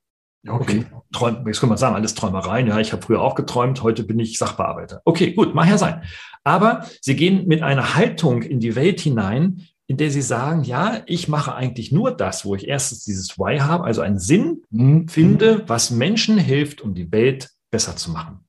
Okay, 0.47 0.85
Träum, 1.11 1.45
jetzt 1.45 1.59
kann 1.59 1.69
man 1.69 1.77
sagen, 1.77 1.95
alles 1.95 2.15
Träumereien. 2.15 2.67
Ja, 2.67 2.79
ich 2.79 2.91
habe 2.93 3.03
früher 3.03 3.21
auch 3.21 3.35
geträumt, 3.35 3.83
heute 3.83 4.03
bin 4.03 4.19
ich 4.19 4.39
Sachbearbeiter. 4.39 5.01
Okay, 5.05 5.33
gut, 5.33 5.53
mag 5.53 5.69
ja 5.69 5.77
sein. 5.77 6.01
Aber 6.43 6.87
sie 6.99 7.15
gehen 7.15 7.47
mit 7.47 7.61
einer 7.61 7.95
Haltung 7.95 8.41
in 8.41 8.59
die 8.59 8.75
Welt 8.75 8.99
hinein, 8.99 9.67
in 9.85 9.97
der 9.97 10.09
sie 10.09 10.23
sagen, 10.23 10.63
ja, 10.63 11.03
ich 11.05 11.27
mache 11.27 11.53
eigentlich 11.53 11.91
nur 11.91 12.11
das, 12.11 12.43
wo 12.43 12.55
ich 12.55 12.67
erstens 12.67 13.03
dieses 13.03 13.37
Why 13.37 13.59
habe, 13.59 13.83
also 13.83 14.01
einen 14.01 14.17
Sinn 14.17 14.63
mhm. 14.71 15.07
finde, 15.07 15.63
was 15.67 15.91
Menschen 15.91 16.39
hilft, 16.39 16.81
um 16.81 16.95
die 16.95 17.11
Welt 17.11 17.51
besser 17.69 17.95
zu 17.95 18.09
machen. 18.09 18.39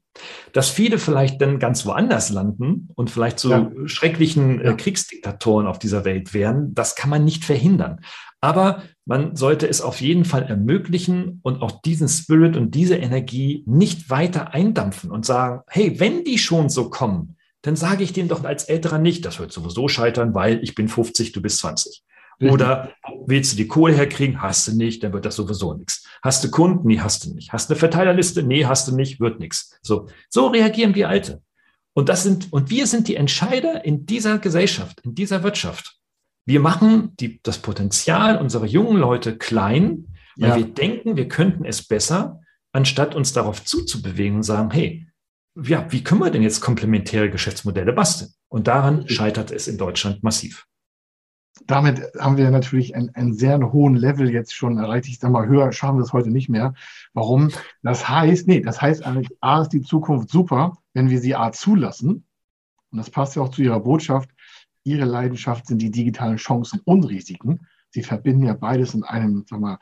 Dass 0.52 0.68
viele 0.68 0.98
vielleicht 0.98 1.40
dann 1.40 1.58
ganz 1.58 1.86
woanders 1.86 2.30
landen 2.30 2.88
und 2.94 3.10
vielleicht 3.10 3.38
zu 3.38 3.50
ja. 3.50 3.70
schrecklichen 3.86 4.60
äh, 4.60 4.74
Kriegsdiktatoren 4.74 5.66
auf 5.66 5.78
dieser 5.78 6.04
Welt 6.04 6.34
werden, 6.34 6.74
das 6.74 6.96
kann 6.96 7.10
man 7.10 7.24
nicht 7.24 7.44
verhindern. 7.44 8.00
Aber 8.40 8.82
man 9.06 9.36
sollte 9.36 9.68
es 9.68 9.80
auf 9.80 10.00
jeden 10.00 10.24
Fall 10.24 10.42
ermöglichen 10.42 11.40
und 11.42 11.62
auch 11.62 11.80
diesen 11.82 12.08
Spirit 12.08 12.56
und 12.56 12.74
diese 12.74 12.96
Energie 12.96 13.62
nicht 13.66 14.10
weiter 14.10 14.52
eindampfen 14.52 15.10
und 15.10 15.24
sagen, 15.24 15.62
hey, 15.68 15.98
wenn 15.98 16.24
die 16.24 16.38
schon 16.38 16.68
so 16.68 16.90
kommen, 16.90 17.36
dann 17.62 17.76
sage 17.76 18.02
ich 18.02 18.12
denen 18.12 18.28
doch 18.28 18.44
als 18.44 18.64
Älterer 18.64 18.98
nicht, 18.98 19.24
das 19.24 19.38
wird 19.38 19.52
sowieso 19.52 19.86
scheitern, 19.86 20.34
weil 20.34 20.62
ich 20.62 20.74
bin 20.74 20.88
50, 20.88 21.32
du 21.32 21.40
bist 21.40 21.58
20. 21.58 22.02
Oder 22.50 22.90
willst 23.26 23.52
du 23.52 23.56
die 23.56 23.68
Kohle 23.68 23.94
herkriegen? 23.94 24.42
Hast 24.42 24.66
du 24.66 24.76
nicht, 24.76 25.04
dann 25.04 25.12
wird 25.12 25.24
das 25.24 25.36
sowieso 25.36 25.74
nichts. 25.74 26.01
Hast 26.22 26.44
du 26.44 26.50
Kunden? 26.50 26.86
Nee, 26.86 27.00
hast 27.00 27.24
du 27.24 27.34
nicht. 27.34 27.52
Hast 27.52 27.68
du 27.68 27.74
eine 27.74 27.80
Verteilerliste? 27.80 28.42
Nee, 28.42 28.64
hast 28.64 28.86
du 28.88 28.94
nicht, 28.94 29.20
wird 29.20 29.40
nichts. 29.40 29.76
So, 29.82 30.08
so 30.28 30.46
reagieren 30.46 30.94
wir 30.94 31.08
Alte. 31.08 31.42
Und 31.94 32.08
das 32.08 32.22
sind, 32.22 32.52
und 32.52 32.70
wir 32.70 32.86
sind 32.86 33.08
die 33.08 33.16
Entscheider 33.16 33.84
in 33.84 34.06
dieser 34.06 34.38
Gesellschaft, 34.38 35.00
in 35.00 35.14
dieser 35.14 35.42
Wirtschaft. 35.42 35.98
Wir 36.46 36.60
machen 36.60 37.14
die, 37.18 37.40
das 37.42 37.58
Potenzial 37.58 38.38
unserer 38.38 38.66
jungen 38.66 38.96
Leute 38.96 39.36
klein, 39.36 40.14
weil 40.36 40.50
ja. 40.50 40.56
wir 40.56 40.64
denken, 40.64 41.16
wir 41.16 41.28
könnten 41.28 41.64
es 41.64 41.86
besser, 41.86 42.40
anstatt 42.72 43.14
uns 43.14 43.32
darauf 43.32 43.64
zuzubewegen 43.64 44.36
und 44.36 44.42
sagen, 44.44 44.70
hey, 44.70 45.06
ja, 45.62 45.86
wie 45.90 46.02
können 46.02 46.22
wir 46.22 46.30
denn 46.30 46.42
jetzt 46.42 46.62
komplementäre 46.62 47.30
Geschäftsmodelle 47.30 47.92
basteln? 47.92 48.30
Und 48.48 48.68
daran 48.68 49.06
scheitert 49.08 49.50
es 49.50 49.68
in 49.68 49.76
Deutschland 49.76 50.22
massiv 50.22 50.66
damit 51.66 52.02
haben 52.18 52.36
wir 52.36 52.50
natürlich 52.50 52.94
einen, 52.94 53.14
einen 53.14 53.34
sehr 53.34 53.72
hohen 53.72 53.94
Level 53.94 54.30
jetzt 54.30 54.54
schon 54.54 54.78
erreicht. 54.78 55.08
Ich 55.08 55.18
sage 55.18 55.32
mal, 55.32 55.46
höher 55.46 55.72
schaffen 55.72 55.98
wir 55.98 56.04
es 56.04 56.12
heute 56.12 56.30
nicht 56.30 56.48
mehr. 56.48 56.74
Warum? 57.14 57.50
Das 57.82 58.08
heißt, 58.08 58.48
nee, 58.48 58.60
das 58.60 58.80
heißt 58.80 59.04
eigentlich, 59.04 59.30
A 59.40 59.62
ist 59.62 59.70
die 59.70 59.82
Zukunft 59.82 60.30
super, 60.30 60.78
wenn 60.94 61.10
wir 61.10 61.20
sie 61.20 61.34
A 61.34 61.52
zulassen. 61.52 62.24
Und 62.90 62.98
das 62.98 63.10
passt 63.10 63.36
ja 63.36 63.42
auch 63.42 63.50
zu 63.50 63.62
Ihrer 63.62 63.80
Botschaft. 63.80 64.30
Ihre 64.84 65.04
Leidenschaft 65.04 65.66
sind 65.66 65.80
die 65.80 65.90
digitalen 65.90 66.36
Chancen 66.36 66.80
und 66.84 67.04
Risiken. 67.04 67.66
Sie 67.90 68.02
verbinden 68.02 68.44
ja 68.44 68.54
beides 68.54 68.94
in 68.94 69.04
einem, 69.04 69.44
sag 69.48 69.60
mal, 69.60 69.78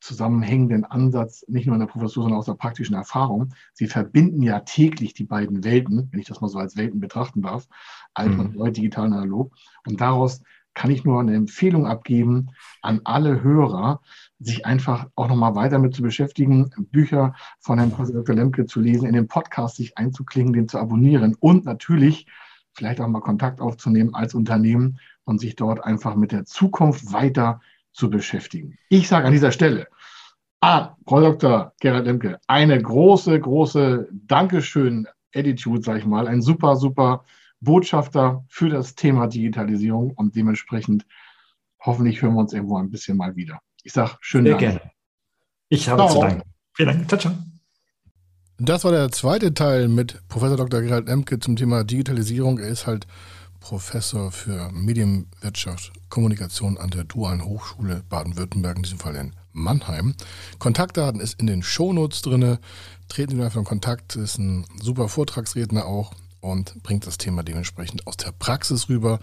zusammenhängenden 0.00 0.84
Ansatz, 0.84 1.44
nicht 1.46 1.66
nur 1.66 1.74
in 1.74 1.80
der 1.80 1.86
Professur, 1.86 2.22
sondern 2.22 2.36
auch 2.36 2.40
aus 2.40 2.46
der 2.46 2.54
praktischen 2.54 2.96
Erfahrung. 2.96 3.52
Sie 3.74 3.86
verbinden 3.86 4.42
ja 4.42 4.60
täglich 4.60 5.14
die 5.14 5.24
beiden 5.24 5.62
Welten, 5.62 6.08
wenn 6.10 6.20
ich 6.20 6.26
das 6.26 6.40
mal 6.40 6.48
so 6.48 6.58
als 6.58 6.76
Welten 6.76 7.00
betrachten 7.00 7.42
darf, 7.42 7.68
alt 8.14 8.32
mhm. 8.32 8.40
und 8.40 8.56
neu, 8.56 8.70
digital 8.70 9.06
und 9.06 9.12
analog. 9.12 9.54
Und 9.86 10.00
daraus 10.00 10.42
kann 10.74 10.90
ich 10.90 11.04
nur 11.04 11.20
eine 11.20 11.34
Empfehlung 11.34 11.86
abgeben 11.86 12.50
an 12.82 13.00
alle 13.04 13.42
Hörer, 13.42 14.00
sich 14.38 14.66
einfach 14.66 15.08
auch 15.14 15.28
nochmal 15.28 15.54
weiter 15.54 15.78
mit 15.78 15.94
zu 15.94 16.02
beschäftigen, 16.02 16.70
Bücher 16.90 17.34
von 17.58 17.78
Herrn 17.78 17.90
Professor 17.90 18.16
Dr. 18.16 18.36
Lemke 18.36 18.66
zu 18.66 18.80
lesen, 18.80 19.06
in 19.06 19.14
den 19.14 19.28
Podcast 19.28 19.76
sich 19.76 19.98
einzuklingen, 19.98 20.52
den 20.52 20.68
zu 20.68 20.78
abonnieren 20.78 21.34
und 21.38 21.64
natürlich 21.64 22.26
vielleicht 22.72 23.00
auch 23.00 23.08
mal 23.08 23.20
Kontakt 23.20 23.60
aufzunehmen 23.60 24.14
als 24.14 24.34
Unternehmen 24.34 24.98
und 25.24 25.40
sich 25.40 25.56
dort 25.56 25.84
einfach 25.84 26.14
mit 26.14 26.32
der 26.32 26.44
Zukunft 26.44 27.12
weiter 27.12 27.60
zu 27.92 28.08
beschäftigen. 28.08 28.78
Ich 28.88 29.08
sage 29.08 29.26
an 29.26 29.32
dieser 29.32 29.52
Stelle, 29.52 29.88
ah, 30.60 30.96
Frau 31.06 31.20
Dr. 31.20 31.72
Gerhard 31.80 32.06
Lemke, 32.06 32.38
eine 32.46 32.80
große, 32.80 33.38
große 33.38 34.08
Dankeschön-Attitude, 34.12 35.82
sage 35.82 35.98
ich 35.98 36.06
mal, 36.06 36.28
ein 36.28 36.42
super, 36.42 36.76
super 36.76 37.24
Botschafter 37.60 38.44
für 38.48 38.68
das 38.68 38.94
Thema 38.94 39.26
Digitalisierung 39.26 40.12
und 40.12 40.34
dementsprechend 40.34 41.06
hoffentlich 41.80 42.22
hören 42.22 42.34
wir 42.34 42.40
uns 42.40 42.52
irgendwo 42.52 42.78
ein 42.78 42.90
bisschen 42.90 43.16
mal 43.16 43.36
wieder. 43.36 43.60
Ich 43.82 43.92
sage 43.92 44.16
schönen 44.20 44.46
Sehr 44.46 44.58
Dank. 44.58 44.60
gerne. 44.60 44.90
Ich 45.68 45.88
habe 45.88 46.02
ciao. 46.02 46.12
zu 46.12 46.20
danken. 46.20 46.42
Vielen 46.74 46.88
Dank. 46.88 47.08
Ciao, 47.08 47.20
ciao. 47.20 47.32
Das 48.58 48.84
war 48.84 48.92
der 48.92 49.10
zweite 49.10 49.54
Teil 49.54 49.88
mit 49.88 50.20
Professor 50.28 50.56
Dr. 50.56 50.82
Gerald 50.82 51.08
Emke 51.08 51.38
zum 51.38 51.56
Thema 51.56 51.84
Digitalisierung. 51.84 52.58
Er 52.58 52.68
ist 52.68 52.86
halt 52.86 53.06
Professor 53.60 54.32
für 54.32 54.70
Medienwirtschaft, 54.72 55.92
Kommunikation 56.08 56.76
an 56.76 56.90
der 56.90 57.04
Dualen 57.04 57.44
Hochschule 57.44 58.02
Baden-Württemberg, 58.08 58.76
in 58.76 58.82
diesem 58.82 58.98
Fall 58.98 59.16
in 59.16 59.34
Mannheim. 59.52 60.14
Kontaktdaten 60.58 61.20
ist 61.20 61.40
in 61.40 61.46
den 61.46 61.62
Shownotes 61.62 62.22
drin. 62.22 62.58
Treten 63.08 63.36
Sie 63.36 63.42
einfach 63.42 63.60
in 63.60 63.64
Kontakt, 63.64 64.16
ist 64.16 64.38
ein 64.38 64.66
super 64.80 65.08
Vortragsredner 65.08 65.86
auch 65.86 66.12
und 66.40 66.82
bringt 66.82 67.06
das 67.06 67.18
Thema 67.18 67.42
dementsprechend 67.42 68.06
aus 68.06 68.16
der 68.16 68.32
Praxis 68.32 68.88
rüber 68.88 69.20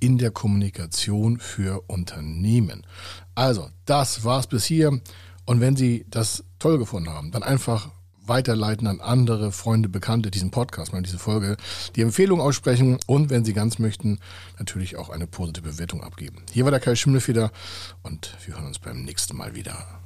in 0.00 0.18
der 0.18 0.30
Kommunikation 0.30 1.38
für 1.38 1.82
Unternehmen. 1.86 2.86
Also, 3.34 3.68
das 3.84 4.24
war's 4.24 4.46
bis 4.46 4.64
hier. 4.64 5.00
Und 5.44 5.60
wenn 5.60 5.76
Sie 5.76 6.04
das 6.10 6.44
toll 6.58 6.78
gefunden 6.78 7.10
haben, 7.10 7.30
dann 7.30 7.42
einfach 7.42 7.90
weiterleiten 8.28 8.86
an 8.86 9.00
andere 9.00 9.52
Freunde, 9.52 9.88
Bekannte 9.88 10.30
diesen 10.30 10.50
Podcast, 10.50 10.92
mal 10.92 11.02
diese 11.02 11.18
Folge, 11.18 11.56
die 11.94 12.02
Empfehlung 12.02 12.40
aussprechen 12.40 12.98
und 13.06 13.30
wenn 13.30 13.44
Sie 13.44 13.52
ganz 13.52 13.78
möchten, 13.78 14.18
natürlich 14.58 14.96
auch 14.96 15.10
eine 15.10 15.26
positive 15.26 15.70
Bewertung 15.70 16.02
abgeben. 16.02 16.42
Hier 16.52 16.64
war 16.64 16.72
der 16.72 16.80
Kai 16.80 16.96
Schimmelfeder 16.96 17.52
und 18.02 18.36
wir 18.44 18.54
hören 18.54 18.66
uns 18.66 18.78
beim 18.78 19.04
nächsten 19.04 19.36
Mal 19.36 19.54
wieder. 19.54 20.05